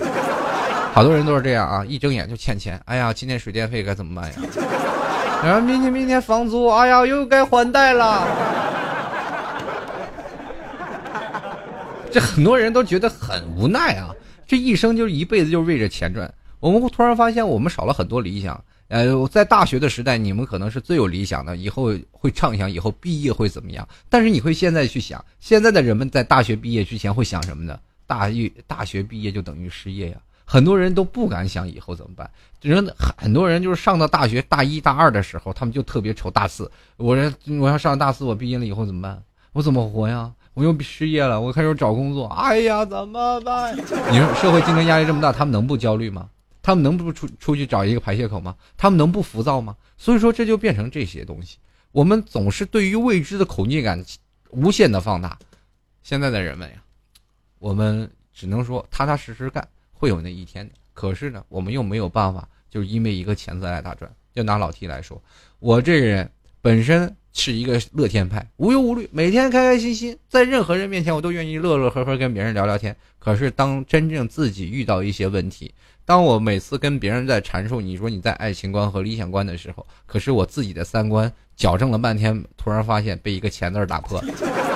[0.93, 1.83] 好多人都是这样啊！
[1.83, 2.81] 一睁眼就欠钱。
[2.85, 4.35] 哎呀，今天水电费该怎么办呀？
[5.43, 8.25] 然后明天明天房租，哎呀，又该还贷了。
[12.09, 14.15] 这很多人都觉得很无奈啊！
[14.47, 16.33] 这一生就是一辈子就是为着钱赚。
[16.61, 18.63] 我们突然发现，我们少了很多理想。
[18.87, 23.85] 呃，在大学的时代，你们可能是最有理想的，以后会畅想以后毕业会怎么样。
[24.07, 27.77] 但是你会现在去想，现在的人们在大学毕业之前会想什么呢？
[28.09, 32.27] 大一大学毕业就等于失业呀，很多人都不敢想以后怎么办。
[32.63, 36.69] 人很多人就是上到大学大一大二的时候，他们就特别愁大四。
[36.97, 39.21] 我这我要上大四，我毕业了以后怎么办？
[39.53, 40.33] 我怎么活呀？
[40.55, 42.25] 我又失业了，我开始找工作。
[42.29, 43.77] 哎呀，怎么办？
[44.11, 46.27] 你说社会竞争压力这么大，他们能不焦虑吗？
[46.63, 48.55] 他们能不出出去找一个排泄口吗？
[48.75, 49.75] 他们能不浮躁吗？
[49.97, 51.57] 所以说，这就变成这些东西。
[51.91, 54.03] 我们总是对于未知的恐惧感
[54.49, 55.37] 无限的放大。
[56.03, 56.75] 现在的人们呀，
[57.59, 60.73] 我们只能说踏踏实实干，会有那一天的。
[60.93, 64.11] 可是呢，我们又没有办法，就是因为一个钱字来打转。
[64.33, 65.21] 就拿老 T 来说，
[65.59, 66.29] 我这人
[66.61, 67.15] 本身。
[67.31, 72.93] 是一个乐天派，无忧无虑，每天开开心心，在任何人面前我都愿意乐乐呵呵跟别人聊聊天。
[73.19, 75.71] 可是当真正自己遇到一些问题，
[76.03, 84.68] 当我每次跟别人在阐述你说你在爱情观和理想观的时候，可是我自己的三观矫正了半天，突然发现被一个钱字打破了。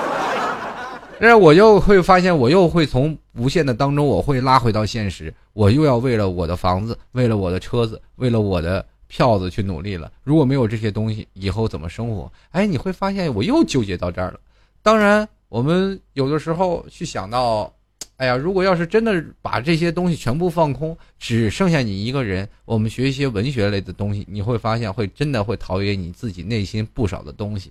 [1.20, 8.84] 那我又会发现，我又会从无限的当中，我会拉回到现实，我又要为了我的房子，为了我的车子，为了我的。
[9.06, 12.32] 票子去努力了，如果没有这些东西，以后怎么生活？
[12.50, 14.40] 哎，你会发现我又纠结到这儿了。
[14.82, 17.72] 当然，我们有的时候去想到，
[18.16, 27.70] 哎呀，如果要是真的把这些东西全部放空，只剩下你一个人，我们学一些文学类的东西，你会发现会真的会陶冶你自己内心不少的东西。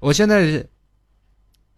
[0.00, 0.62] 我现在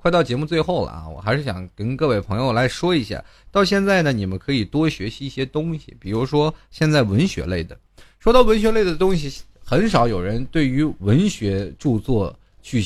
[0.06, 7.76] 快到节目最后了啊，我还是想跟各位朋友来说一下，到现在呢，你们可以多学习一些东西，比如说现在文学类的。
[8.20, 12.80] 说到文学类的东西，很少有人对于文学著作去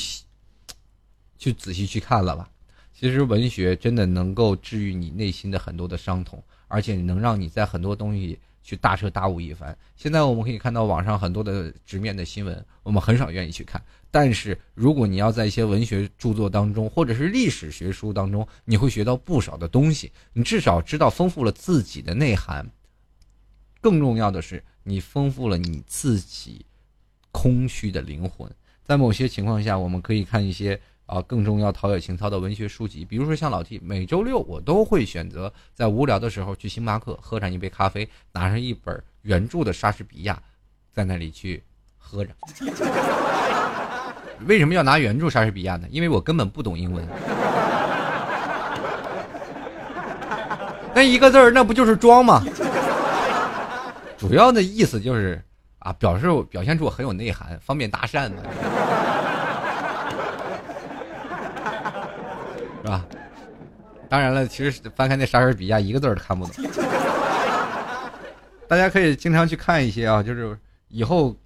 [1.37, 2.49] 去仔细去看了吧？
[2.99, 9.76] 其实文学真的能够治愈你内心的很多的伤痛，而且能让你在很多东西去大彻大悟一番。
[9.96, 13.82] 现在我们可以看到网上很多的直面的新闻，我们很少愿意去看。
[14.11, 22.70] 但是如果你要在一些文学著作当中，或者是历史学书当中，你会学到不少的东西，你至少知道丰富了自己的内涵。
[23.80, 24.62] 更重要的是。
[24.82, 26.64] 你丰富了你自己
[27.30, 28.50] 空虚的灵魂，
[28.82, 30.80] 在某些情况下，我们可以看一些
[31.11, 40.40] 啊更重要、陶冶情操的文学书籍，比如说像老 T，每周六我都会选择在无聊的时候去星巴克喝上一杯咖啡，拿上一本原著的莎士比亚，
[40.92, 41.61] 在那里去
[41.98, 42.30] 喝着。
[44.46, 45.88] 为什么要拿原著莎士比亚呢？
[45.90, 47.04] 因为我根本不懂英文，
[50.94, 52.40] 那一个字儿，那不就是装吗？
[54.16, 55.42] 主要的意思就是，
[55.80, 58.36] 啊，表示表现出我很有内涵，方便搭讪的，
[62.83, 63.07] 是吧？
[64.09, 66.64] 当然了，其实翻开那莎士比亚一个字儿都看不懂。
[68.66, 70.59] 大家可以经常去看一些啊，就是
[70.89, 71.37] 以后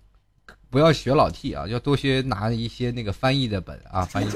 [0.70, 4.28] 不要学老 T 啊，要多学拿一些那个翻译的本啊，翻译。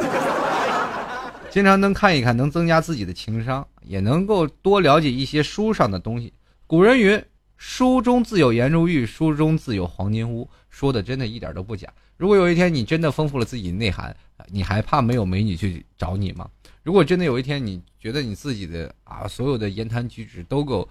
[1.51, 6.33] 经常能看一看，能增加自己的情商，也能够多了解一些书上的东西。
[6.67, 7.25] 古人云。
[7.61, 10.49] 书中自有颜如玉，书中自有黄金屋。
[10.71, 11.93] 说的真的一点都不假。
[12.17, 16.49] 如果有一天你真的丰富了自己的内涵，你还怕没有美女去找你吗？
[16.89, 20.89] 如果真的有一天你觉得你自己的啊所有的言谈举止都够，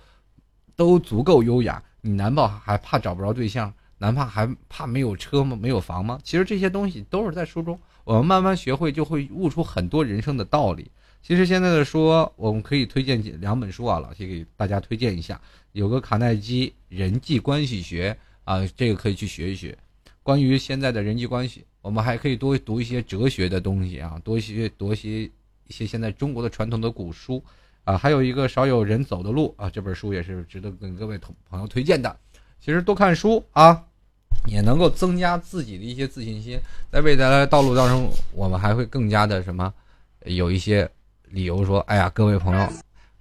[0.75, 3.73] 都足够优雅，你难道还怕找不着对象？
[3.97, 5.57] 难怕还怕没有车吗？
[5.59, 6.19] 没有房吗？
[6.23, 10.91] 其实这些东西都是在书中，我们慢慢学会，就会悟出很多人生的道理。
[11.23, 15.41] 其实现在的说，我们可以推荐两本书啊，老七给大家推荐一下。
[15.71, 19.75] 有个卡耐基人际关系学啊，这个可以去学一学。
[20.21, 25.27] 关于现在的人际关系，我们还可以多读一些哲学的东西啊，多学多些
[25.67, 27.43] 一些现在中国的传统的古书
[27.83, 27.97] 啊。
[27.97, 32.15] 还有一个少有人走的路啊，这本书也是值得跟各位同朋友推荐的。
[32.59, 33.83] 其实多看书啊，
[34.47, 36.59] 也能够增加自己的一些自信心，
[36.91, 39.73] 在未来的道路当中，我们还会更加的什么，
[40.25, 40.89] 有一些。
[41.31, 42.69] 理由说：“哎呀，各位朋友，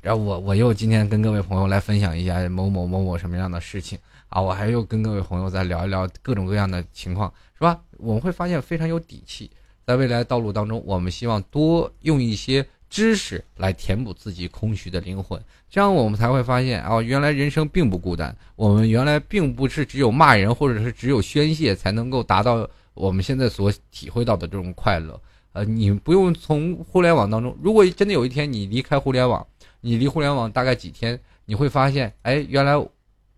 [0.01, 7.81] 然后我我又今天跟各位朋友来分享一下某某某某什么样的事情啊，我还又跟各位朋友再聊一聊各种各样的情况，是吧？
[7.97, 9.51] 我们会发现非常有底气。
[9.87, 18.37] 在未来道路当中，我们希望多用一些知识来填补自己空虚的灵魂，这样我们才会发现啊，原来人生并不孤单。
[18.57, 25.21] 我们原来并不是只有骂人或者是只有宣泄才能够达到我们现在所体会到的这种快乐。”
[25.55, 27.57] 呃，你不用从互联网当中。
[27.63, 29.47] 如果真的有一天你离开互联网，
[29.81, 32.75] 你离互联网大概几天，你会发现，哎，原来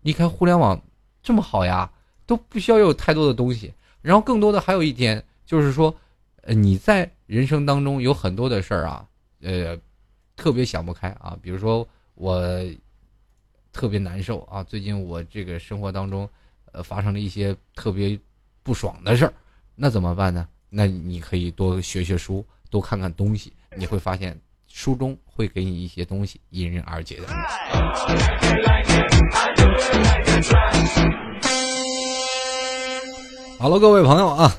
[0.01, 0.81] 离开互联网
[1.21, 1.89] 这么好呀，
[2.25, 3.71] 都不需要有太多的东西。
[4.01, 5.95] 然后更多的还有一点就是说，
[6.43, 9.05] 呃，你在人生当中有很多的事儿啊，
[9.41, 9.77] 呃，
[10.35, 11.37] 特别想不开啊。
[11.41, 12.41] 比如说我
[13.71, 16.27] 特别难受啊，最近我这个生活当中，
[16.71, 18.17] 呃发生了一些特别
[18.63, 19.33] 不爽的事儿，
[19.75, 20.47] 那怎么办呢？
[20.69, 27.27] 那你可以多学学书，多看看东西，你会发现书中会给你一些东西迎刃而解的。
[33.59, 34.51] 好了，各位朋友啊，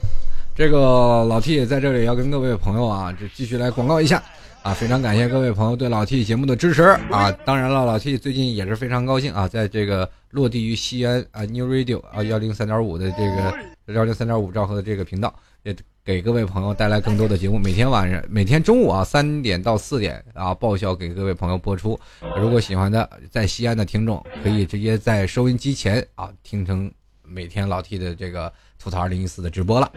[0.60, 4.22] 这个老 T 在这里要跟各位朋友啊，这继续来广告一下
[4.62, 7.32] 啊，非常感谢各位朋友对老 T 节目的支持啊！
[7.46, 17.58] 当然了，老 T 最近也是非常高兴啊，在这个落地于西安啊 New Radio 啊幺零三点五的这个幺零三点五兆赫的这个频道，也给各位朋友带来更多的节目。
[17.58, 21.98] 每天晚上、每天中午啊三点到四点啊报销给各位朋友播出。
[22.36, 26.92] 如果喜欢的在西安的听众，可以直接在收音机前啊听成
[27.22, 28.52] 每天老 T 的这个。
[28.82, 29.92] 吐槽二零一四的直播了。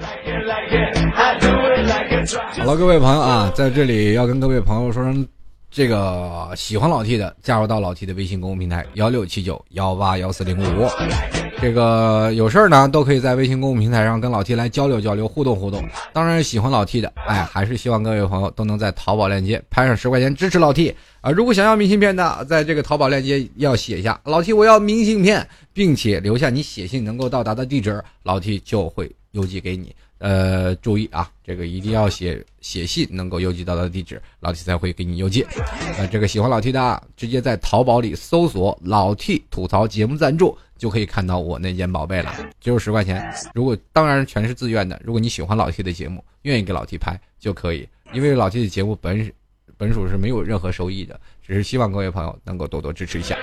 [2.58, 5.26] 好了，各位朋友啊，在这里要跟各位朋友说声，
[5.74, 10.88] 这个喜欢老 T 的，加入到老 T 的微信公众平台幺六七九幺八幺四零五。
[11.60, 15.84] 这个有事儿呢，都可以在微信公众平台上跟老 T 来交流交流、互动互动。
[16.14, 21.32] 当然，喜欢老 T 的，哎，还是希望各位朋友都能在淘宝链接拍上十块钱支持老 T 啊！
[21.32, 29.96] 如果想要明信片的，在这个淘宝链接要写一下“老 T 我要明信片”，并且留下你写信能够到达的地址，老 T 就会邮寄给你。
[30.24, 35.46] 呃，注意啊，这个一定要写写信能够邮寄到的地址，老 T 才会给你邮寄。
[35.98, 43.22] 呃，这个喜欢老 T 的，直接在淘宝里搜索“老 T 吐槽节目赞助”，就可以看到我那件宝贝了，只有十块钱。
[43.54, 49.30] 如果当然全是自愿的，如果你喜欢老 T 的节目，愿意给老 T 拍就可以，因为老 T 的节目本
[49.76, 51.20] 本属是没有任何收益的。
[51.46, 53.38] 只是希望各位朋友能够多多支持一下。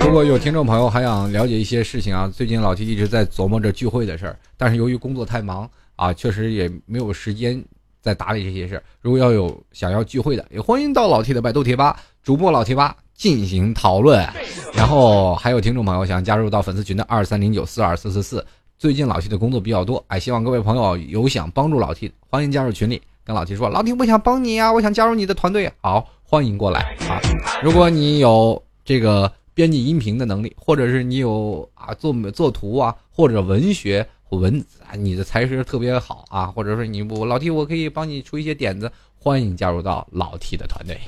[0.00, 7.62] 如果有听众朋友还想了解一些事情啊，最近老 T 一直在琢磨着聚会的事儿，但是由于工作太忙啊，确实也没有时间
[8.00, 8.82] 再打理这些事儿。
[9.02, 14.26] 如果要有想要聚会的，也欢迎到老 T 的百度贴吧主播老贴吧进行讨论。
[14.72, 18.44] 然后还有听众朋友想加入到粉丝群的二三零九四二四四四。
[18.78, 25.70] 最近老 T 的工作比较多，哎，希望各位朋友有想帮助老 T，欢迎加入群里跟老 T 说，老 T 我想帮你呀，我想加入你的团队。
[25.82, 26.08] 好。
[26.30, 27.18] 欢迎过来啊！
[27.62, 41.00] 如果你有这个编辑音频的能力，或者是你有啊做做图啊，或者文学文啊，你的才识特别好啊，或者说你我老 T 我可以帮你出一些点子，欢迎加入到老 T 的团队。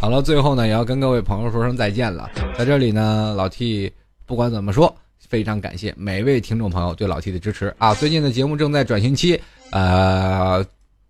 [0.00, 2.30] 好了，最后呢也要跟各位朋友说声再见了。
[2.56, 3.92] 在这里呢，老 T
[4.24, 7.92] 不管怎么说，非常感谢每位听众朋友对老 T 的支持啊！
[7.92, 9.38] 最近的节目正在转型期，
[9.70, 10.64] 呃。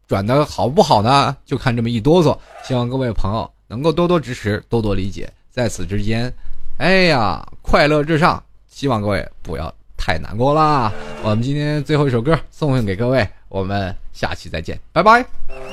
[0.09, 1.37] 转的好不好呢？
[1.45, 2.37] 就看这么一哆嗦。
[2.65, 5.33] 希望各位朋友能够多多支持，多多理解。
[5.51, 6.33] 在此之间，
[6.79, 8.43] 哎呀，快乐至上。
[8.69, 10.93] 希望各位不要太难过啦。
[11.23, 15.68] 我们今天最后一首歌送给各位，我们下期再见，拜拜。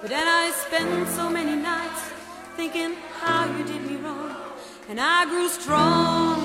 [0.00, 2.02] But then I spent so many nights
[2.56, 4.36] thinking how you did me wrong.
[4.88, 6.38] And I grew strong.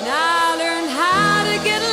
[0.00, 1.87] And I learned how to get along.